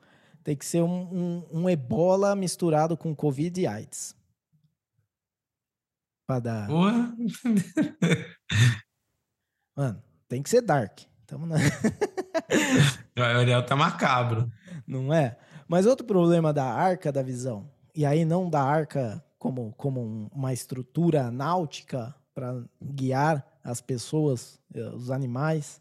[0.45, 1.03] Tem que ser um,
[1.53, 4.15] um, um ebola misturado com Covid e AIDS.
[6.27, 6.67] Pra dar.
[6.69, 7.15] Porra.
[9.77, 11.01] Mano, tem que ser dark.
[11.27, 11.57] Tamo na...
[13.17, 14.51] O Ariel tá macabro.
[14.87, 15.39] Não é?
[15.69, 20.53] Mas outro problema da arca da visão, e aí não da arca como, como uma
[20.53, 25.81] estrutura náutica para guiar as pessoas, eh, os animais,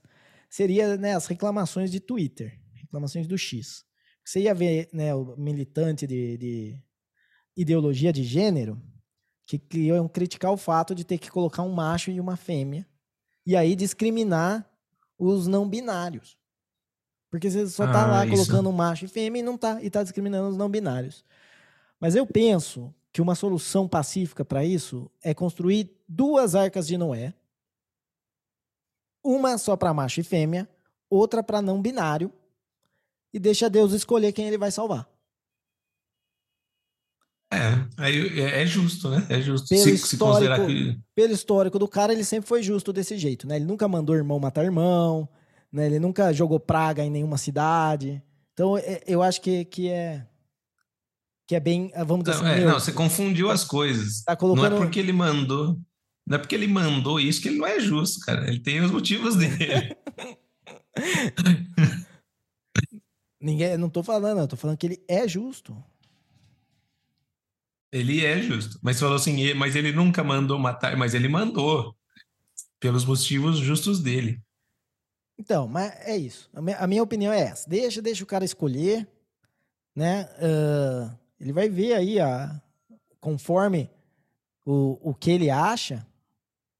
[0.49, 3.85] seria né, as reclamações de Twitter, reclamações do X.
[4.23, 6.83] Você ia ver né, o militante de, de
[7.55, 8.81] ideologia de gênero
[9.51, 12.87] que queriam criticar o fato de ter que colocar um macho e uma fêmea
[13.45, 14.65] e aí discriminar
[15.19, 16.37] os não binários.
[17.29, 18.33] Porque você só está ah, lá isso.
[18.33, 21.25] colocando um macho e fêmea e não tá, e está discriminando os não binários.
[21.99, 27.33] Mas eu penso que uma solução pacífica para isso é construir duas arcas de Noé.
[29.21, 30.69] Uma só para macho e fêmea,
[31.09, 32.31] outra para não binário,
[33.33, 35.09] e deixa Deus escolher quem ele vai salvar.
[37.53, 39.25] É, aí é, é justo, né?
[39.29, 40.99] É justo pelo se, histórico, se que...
[41.13, 43.57] Pelo histórico do cara, ele sempre foi justo desse jeito, né?
[43.57, 45.27] Ele nunca mandou irmão matar irmão,
[45.71, 45.85] né?
[45.85, 48.23] Ele nunca jogou praga em nenhuma cidade.
[48.53, 50.25] Então, é, eu acho que, que é
[51.45, 54.23] que é bem, vamos dizer não, assim, é, não, você confundiu as coisas.
[54.23, 54.69] Tá colocando...
[54.69, 55.77] Não é porque ele mandou,
[56.25, 58.47] não é porque ele mandou isso que ele não é justo, cara.
[58.47, 59.97] Ele tem os motivos dele.
[63.41, 65.75] Ninguém, não tô falando, eu tô falando que ele é justo.
[67.91, 68.79] Ele é justo.
[68.81, 71.95] Mas falou assim, mas ele nunca mandou matar, mas ele mandou
[72.79, 74.41] pelos motivos justos dele.
[75.37, 76.49] Então, mas é isso.
[76.53, 77.69] A minha, opinião é essa.
[77.69, 79.07] Deixa, deixa o cara escolher,
[79.95, 80.29] né?
[80.37, 82.61] Uh, ele vai ver aí, a,
[83.19, 83.89] conforme
[84.65, 86.05] o, o que ele acha,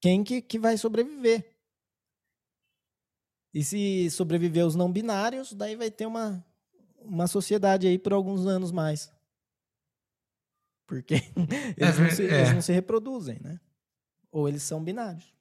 [0.00, 1.44] quem que, que vai sobreviver.
[3.52, 6.44] E se sobreviver os não binários, daí vai ter uma,
[7.00, 9.12] uma sociedade aí por alguns anos mais.
[10.92, 11.14] Porque
[11.78, 12.40] eles, é, não se, é.
[12.40, 13.58] eles não se reproduzem, né?
[14.30, 15.34] Ou eles são binários.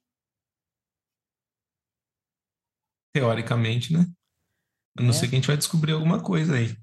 [3.14, 4.10] Teoricamente, né?
[4.98, 5.14] A não é.
[5.14, 6.73] ser que a gente vai descobrir alguma coisa aí.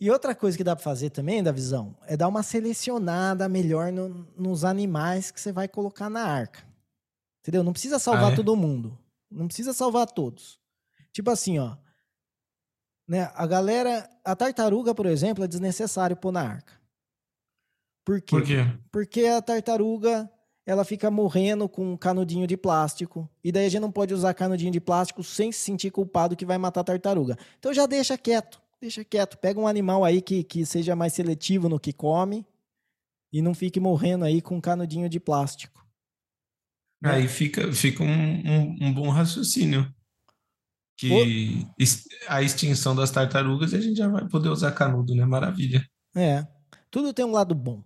[0.00, 3.92] E outra coisa que dá para fazer também, da visão, é dar uma selecionada melhor
[3.92, 6.66] no, nos animais que você vai colocar na arca.
[7.40, 7.62] Entendeu?
[7.62, 8.36] Não precisa salvar ah, é?
[8.36, 8.98] todo mundo.
[9.30, 10.60] Não precisa salvar todos.
[11.12, 11.76] Tipo assim, ó.
[13.06, 14.10] Né, a galera.
[14.24, 16.83] A tartaruga, por exemplo, é desnecessário pôr na arca.
[18.04, 18.36] Por quê?
[18.36, 18.66] Por quê?
[18.92, 20.30] Porque a tartaruga
[20.66, 23.28] ela fica morrendo com um canudinho de plástico.
[23.42, 26.46] E daí a gente não pode usar canudinho de plástico sem se sentir culpado que
[26.46, 27.36] vai matar a tartaruga.
[27.58, 28.60] Então já deixa quieto.
[28.80, 29.38] Deixa quieto.
[29.38, 32.46] Pega um animal aí que, que seja mais seletivo no que come
[33.32, 35.84] e não fique morrendo aí com um canudinho de plástico.
[37.02, 39.92] Aí fica, fica um, um, um bom raciocínio.
[40.96, 41.84] Que o...
[42.28, 45.26] a extinção das tartarugas a gente já vai poder usar canudo, né?
[45.26, 45.86] Maravilha.
[46.14, 46.46] É.
[46.90, 47.82] Tudo tem um lado bom.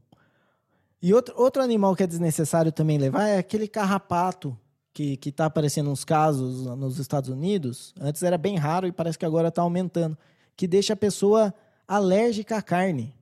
[1.01, 4.59] E outro, outro animal que é desnecessário também levar é aquele carrapato
[4.93, 7.95] que, que tá aparecendo nos casos nos Estados Unidos.
[8.01, 10.19] Antes era bem raro e parece que agora está aumentando.
[10.57, 11.55] Que deixa a pessoa
[11.87, 13.15] alérgica à carne.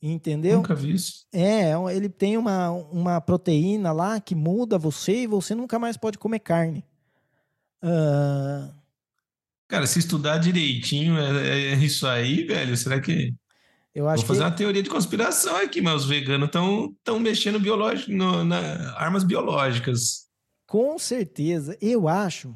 [0.00, 0.56] Entendeu?
[0.56, 1.26] Nunca vi isso.
[1.32, 5.96] É, é ele tem uma, uma proteína lá que muda você e você nunca mais
[5.96, 6.84] pode comer carne.
[7.82, 8.72] Uh...
[9.68, 13.34] Cara, se estudar direitinho é, é isso aí, velho, será que
[13.94, 14.46] eu acho Vou fazer que...
[14.46, 19.22] uma teoria de conspiração aqui, mas os veganos estão tão mexendo biológico, no, na armas
[19.22, 20.26] biológicas.
[20.66, 21.78] Com certeza.
[21.80, 22.52] Eu acho,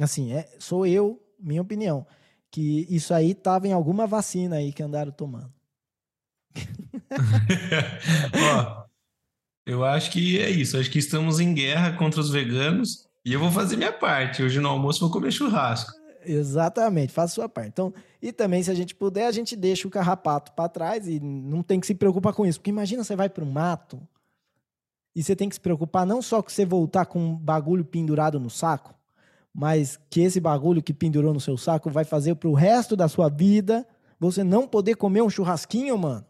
[0.00, 2.06] assim, é, sou eu, minha opinião,
[2.50, 5.52] que isso aí estava em alguma vacina aí que andaram tomando.
[8.34, 8.84] Ó,
[9.66, 10.78] eu acho que é isso.
[10.78, 14.42] Acho que estamos em guerra contra os veganos e eu vou fazer minha parte.
[14.42, 15.92] Hoje no almoço vou comer churrasco.
[16.24, 17.68] Exatamente, faça a sua parte.
[17.68, 21.20] Então, e também, se a gente puder, a gente deixa o carrapato para trás e
[21.20, 22.58] não tem que se preocupar com isso.
[22.58, 24.00] Porque imagina você vai para o mato
[25.14, 28.40] e você tem que se preocupar não só com você voltar com um bagulho pendurado
[28.40, 28.94] no saco,
[29.54, 33.08] mas que esse bagulho que pendurou no seu saco vai fazer para o resto da
[33.08, 33.86] sua vida
[34.18, 36.26] você não poder comer um churrasquinho, mano.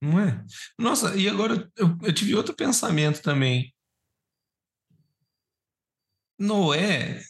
[0.00, 0.44] Não é?
[0.78, 3.70] Nossa, e agora eu, eu tive outro pensamento também.
[6.38, 7.22] Noé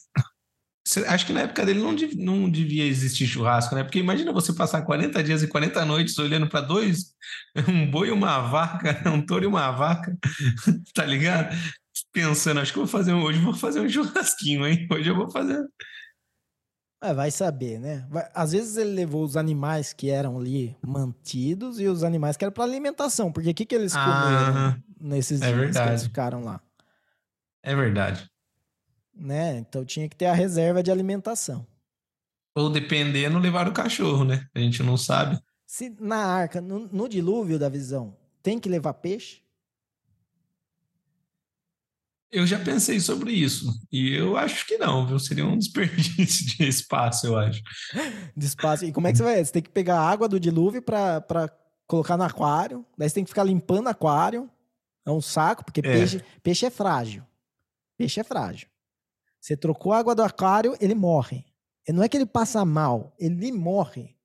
[1.06, 3.82] Acho que na época dele não, devia, não devia existir churrasco, né?
[3.82, 7.14] Porque imagina você passar 40 dias e 40 noites olhando para dois,
[7.68, 10.16] um boi e uma vaca, um touro e uma vaca,
[10.94, 11.54] tá ligado?
[12.12, 14.86] Pensando, acho que vou fazer hoje vou fazer um churrasquinho, hein?
[14.90, 15.64] Hoje eu vou fazer.
[17.02, 18.06] É, vai saber, né?
[18.10, 22.44] Vai, às vezes ele levou os animais que eram ali mantidos e os animais que
[22.44, 25.84] eram para alimentação, porque o que, que eles comeram ah, nesses é dias verdade.
[25.84, 26.60] que eles ficaram lá?
[27.62, 28.28] É verdade
[29.14, 29.58] né?
[29.58, 31.66] Então tinha que ter a reserva de alimentação.
[32.54, 34.46] Ou dependendo, levar o cachorro, né?
[34.54, 35.38] A gente não sabe.
[35.66, 39.42] Se na arca, no, no dilúvio da visão, tem que levar peixe?
[42.30, 43.72] Eu já pensei sobre isso.
[43.92, 45.18] E eu acho que não, viu?
[45.20, 47.62] Seria um desperdício de espaço, eu acho.
[48.36, 48.84] De espaço.
[48.84, 49.44] E como é que você vai?
[49.44, 51.48] Você tem que pegar a água do dilúvio para
[51.86, 52.84] colocar no aquário.
[52.98, 54.50] Daí você tem que ficar limpando o aquário.
[55.06, 55.82] É um saco, porque é.
[55.82, 57.24] Peixe, peixe é frágil.
[57.96, 58.68] Peixe é frágil.
[59.44, 61.44] Você trocou a água do aquário, ele morre.
[61.86, 64.16] E não é que ele passa mal, ele morre.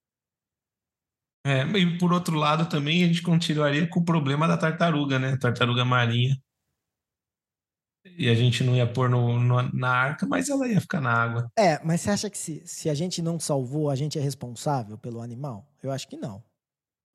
[1.45, 5.35] É, e por outro lado também a gente continuaria com o problema da tartaruga, né?
[5.35, 6.41] Tartaruga marinha.
[8.17, 11.11] E a gente não ia pôr no, no, na arca, mas ela ia ficar na
[11.11, 11.51] água.
[11.59, 14.97] É, mas você acha que se, se a gente não salvou, a gente é responsável
[14.97, 15.69] pelo animal?
[15.83, 16.41] Eu acho que não.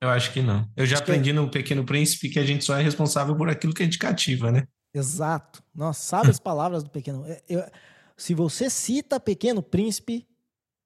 [0.02, 0.70] Eu acho que não.
[0.76, 1.36] Eu já acho aprendi que...
[1.36, 4.52] no Pequeno Príncipe que a gente só é responsável por aquilo que a gente cativa,
[4.52, 4.68] né?
[4.92, 5.64] Exato.
[5.74, 7.24] Nossa, sabe as palavras do Pequeno...
[7.48, 7.64] Eu,
[8.16, 10.26] se você cita Pequeno Príncipe,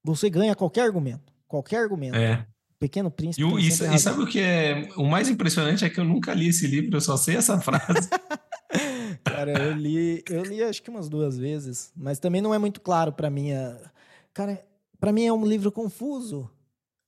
[0.03, 1.33] você ganha qualquer argumento.
[1.47, 2.17] Qualquer argumento.
[2.17, 2.47] É.
[2.79, 3.43] Pequeno Príncipe.
[3.43, 6.49] E, e, e sabe o que é o mais impressionante é que eu nunca li
[6.49, 8.09] esse livro, eu só sei essa frase.
[9.25, 12.81] Cara, eu li, eu li acho que umas duas vezes, mas também não é muito
[12.81, 13.51] claro para mim.
[14.33, 14.65] Cara,
[15.01, 16.51] para mim é um livro confuso.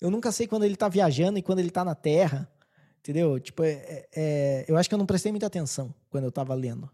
[0.01, 2.51] Eu nunca sei quando ele tá viajando e quando ele tá na Terra.
[2.99, 3.39] Entendeu?
[3.39, 6.55] Tipo, é, é, é eu acho que eu não prestei muita atenção quando eu tava
[6.55, 6.91] lendo.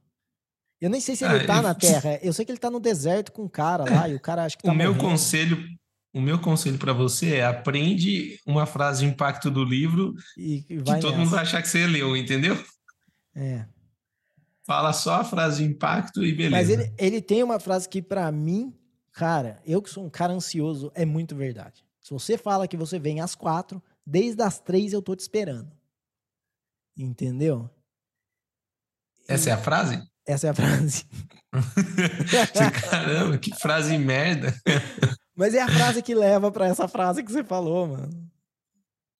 [0.87, 1.63] Eu nem sei se ele ah, tá eu...
[1.63, 2.21] na Terra.
[2.23, 4.57] Eu sei que ele tá no deserto com um cara lá e o cara acha
[4.57, 5.11] que tá O meu morrendo.
[5.11, 5.69] conselho,
[6.15, 10.77] o meu conselho para você é aprende uma frase de impacto do livro e, que
[10.77, 11.17] todo nessa.
[11.17, 12.57] mundo vai achar que você leu, entendeu?
[13.35, 13.67] É.
[14.65, 16.57] Fala só a frase de impacto e beleza.
[16.57, 18.73] Mas ele, ele tem uma frase que para mim,
[19.11, 21.85] cara, eu que sou um cara ansioso, é muito verdade.
[22.01, 25.73] Se você fala que você vem às quatro, desde as três eu tô te esperando.
[26.97, 27.69] Entendeu?
[29.27, 30.01] Essa é a frase?
[30.27, 31.05] Essa é a frase.
[32.91, 34.55] Caramba, que frase merda.
[35.37, 38.11] Mas é a frase que leva para essa frase que você falou, mano.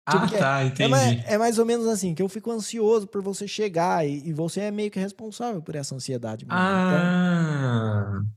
[0.09, 0.95] Tipo, ah, tá, é, entendi.
[0.95, 4.33] É, é, mais ou menos assim, que eu fico ansioso por você chegar e, e
[4.33, 6.45] você é meio que responsável por essa ansiedade.
[6.45, 6.57] Mesmo.
[6.57, 8.31] Ah, então...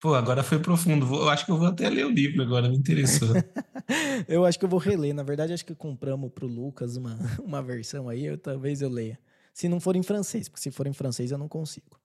[0.00, 1.12] pô, agora foi profundo.
[1.12, 3.30] Eu acho que eu vou até ler o livro agora, me interessou.
[4.28, 5.12] eu acho que eu vou reler.
[5.12, 9.18] Na verdade, acho que compramos pro Lucas uma, uma versão aí, eu, talvez eu leia.
[9.52, 12.00] Se não for em francês, porque se for em francês eu não consigo.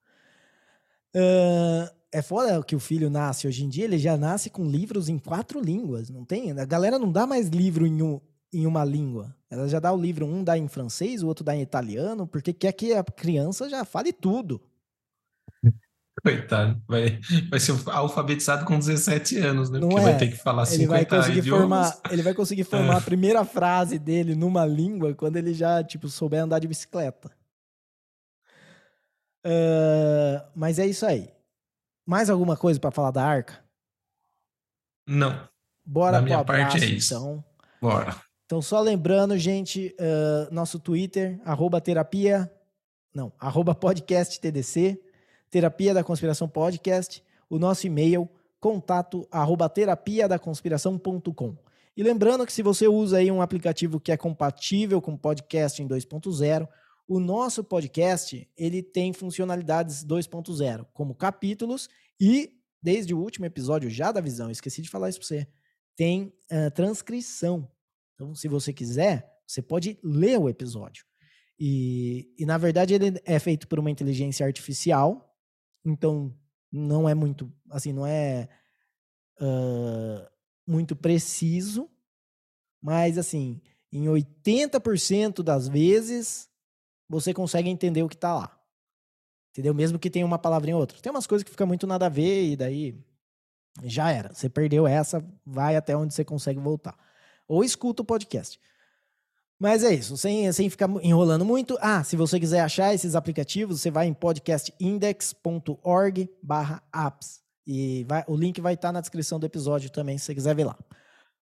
[1.15, 5.09] Uh, é foda que o filho nasce hoje em dia, ele já nasce com livros
[5.09, 6.51] em quatro línguas, não tem?
[6.51, 8.19] A galera não dá mais livro em, um,
[8.53, 9.35] em uma língua.
[9.49, 12.53] Ela já dá o livro, um dá em francês, o outro dá em italiano, porque
[12.53, 14.61] quer que a criança já fale tudo.
[16.27, 19.79] Coitado, vai, vai ser alfabetizado com 17 anos, né?
[19.79, 20.09] Não Porque é.
[20.09, 21.91] vai ter que falar ele 50 vai conseguir idiomas.
[21.91, 22.97] Formar, ele vai conseguir formar é.
[22.97, 27.31] a primeira frase dele numa língua quando ele já, tipo, souber andar de bicicleta.
[29.45, 31.29] Uh, mas é isso aí.
[32.05, 33.63] Mais alguma coisa para falar da arca?
[35.07, 35.47] Não.
[35.85, 37.13] Bora pro abraço, parte é isso.
[37.13, 37.45] então.
[37.81, 38.15] Bora.
[38.45, 42.51] Então, só lembrando, gente, uh, nosso Twitter, arroba terapia,
[43.13, 45.01] não, arroba podcast TDC,
[45.49, 48.29] terapia da conspiração podcast, o nosso e-mail,
[48.59, 51.55] contato arroba terapia da conspiração.com.
[51.95, 55.87] E lembrando que se você usa aí um aplicativo que é compatível com podcast em
[55.87, 56.67] 2.0,
[57.07, 62.51] o nosso podcast, ele tem funcionalidades 2.0, como capítulos e,
[62.81, 65.47] desde o último episódio já da visão, esqueci de falar isso para você,
[65.95, 67.71] tem uh, transcrição.
[68.13, 71.05] Então, se você quiser, você pode ler o episódio.
[71.59, 75.26] E, e, na verdade, ele é feito por uma inteligência artificial,
[75.85, 76.35] então
[76.71, 78.49] não é muito, assim, não é
[79.39, 80.27] uh,
[80.65, 81.89] muito preciso,
[82.81, 86.49] mas, assim, em 80% das vezes
[87.09, 88.59] você consegue entender o que tá lá.
[89.51, 89.73] Entendeu?
[89.73, 90.99] Mesmo que tenha uma palavrinha ou outra.
[91.01, 93.03] Tem umas coisas que fica muito nada a ver e daí
[93.83, 94.33] já era.
[94.33, 96.97] Você perdeu essa, vai até onde você consegue voltar.
[97.47, 98.59] Ou escuta o podcast.
[99.59, 101.75] Mas é isso, sem, sem ficar enrolando muito.
[101.81, 107.41] Ah, se você quiser achar esses aplicativos, você vai em podcastindex.org barra apps.
[107.65, 110.65] E vai, o link vai estar na descrição do episódio também, se você quiser ver
[110.65, 110.77] lá.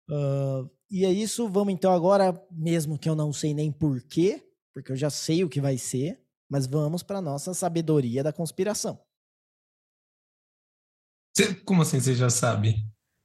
[0.10, 4.92] Uh, e é isso, vamos então agora, mesmo que eu não sei nem porquê, porque
[4.92, 9.02] eu já sei o que vai ser, mas vamos para nossa sabedoria da conspiração.
[11.66, 12.76] Como assim você já sabe?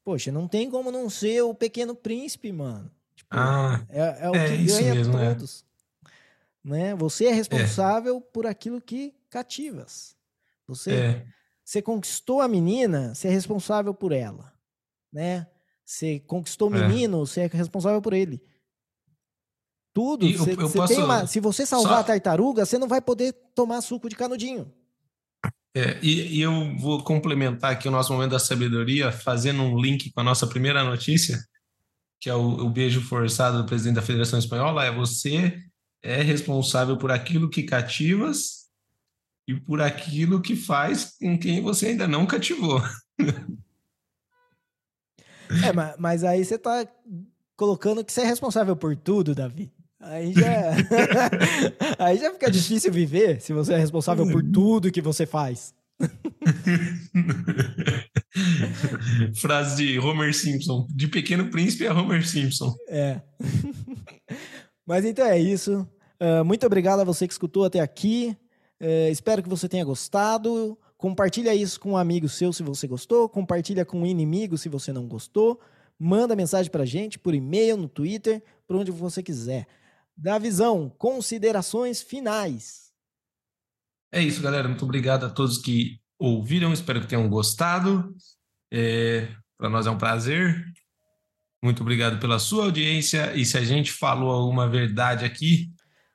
[0.03, 2.91] Poxa, não tem como não ser o pequeno príncipe, mano.
[3.19, 5.35] Tipo, ah, é, é o é que ganha mesmo, é.
[5.35, 5.65] todos.
[6.05, 6.09] É.
[6.63, 6.95] Né?
[6.95, 10.15] Você é responsável por aquilo que cativas.
[10.69, 11.27] Você, é.
[11.65, 14.53] você conquistou a menina, você é responsável por ela.
[15.13, 15.49] Né?
[15.85, 16.87] Você conquistou o é.
[16.87, 18.41] menino, você é responsável por ele.
[19.93, 20.25] Tudo.
[20.39, 21.05] Cê, eu, eu posso...
[21.05, 21.27] uma...
[21.27, 22.01] Se você salvar Só...
[22.01, 24.73] a tartaruga, você não vai poder tomar suco de canudinho.
[25.75, 30.13] É, e, e, eu vou complementar aqui o nosso momento da sabedoria, fazendo um link
[30.13, 31.39] com a nossa primeira notícia,
[32.21, 35.63] que é o, o beijo forçado do presidente da Federação Espanhola, é você
[36.03, 38.69] é responsável por aquilo que cativas
[39.47, 42.83] e por aquilo que faz com quem você ainda não cativou.
[45.65, 46.87] É, mas, mas aí você tá
[47.57, 49.73] colocando que você é responsável por tudo, Davi.
[49.99, 50.73] Aí já,
[51.99, 55.73] aí já fica difícil viver se você é responsável por tudo que você faz.
[59.41, 60.87] Frase de Homer Simpson.
[60.91, 62.75] De Pequeno Príncipe a Homer Simpson.
[62.89, 63.21] É.
[64.87, 65.87] Mas então é isso.
[66.21, 68.37] Uh, muito obrigado a você que escutou até aqui.
[68.81, 70.79] Uh, espero que você tenha gostado.
[70.97, 73.29] Compartilha isso com um amigo seu se você gostou.
[73.29, 75.61] Compartilha com um inimigo se você não gostou.
[75.99, 79.67] Manda mensagem pra gente por e-mail, no Twitter, por onde você quiser.
[80.17, 82.93] Da visão, considerações finais.
[84.13, 84.69] É isso, galera.
[84.69, 86.73] Muito obrigado a todos que ouviram.
[86.73, 88.15] Espero que tenham gostado.
[88.73, 90.65] É, Para nós é um prazer.
[91.63, 93.35] Muito obrigado pela sua audiência.
[93.35, 95.73] E se a gente falou alguma verdade aqui,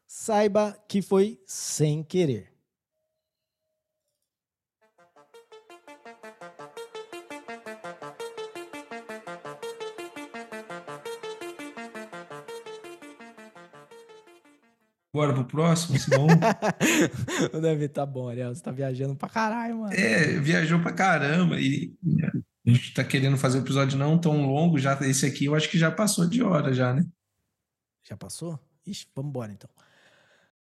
[0.07, 2.53] saiba que foi sem querer.
[15.13, 16.25] Bora pro próximo, Simão.
[17.53, 18.55] o Davi tá bom, Ariel.
[18.55, 19.93] Você tá viajando pra caralho, mano.
[19.93, 21.59] É, viajou pra caramba.
[21.59, 21.93] E
[22.65, 24.80] a gente tá querendo fazer um episódio não tão longo.
[24.80, 27.06] Já, esse aqui eu acho que já passou de hora, já, né?
[28.07, 28.60] Já passou?
[28.85, 29.69] Ixi, vamos embora então.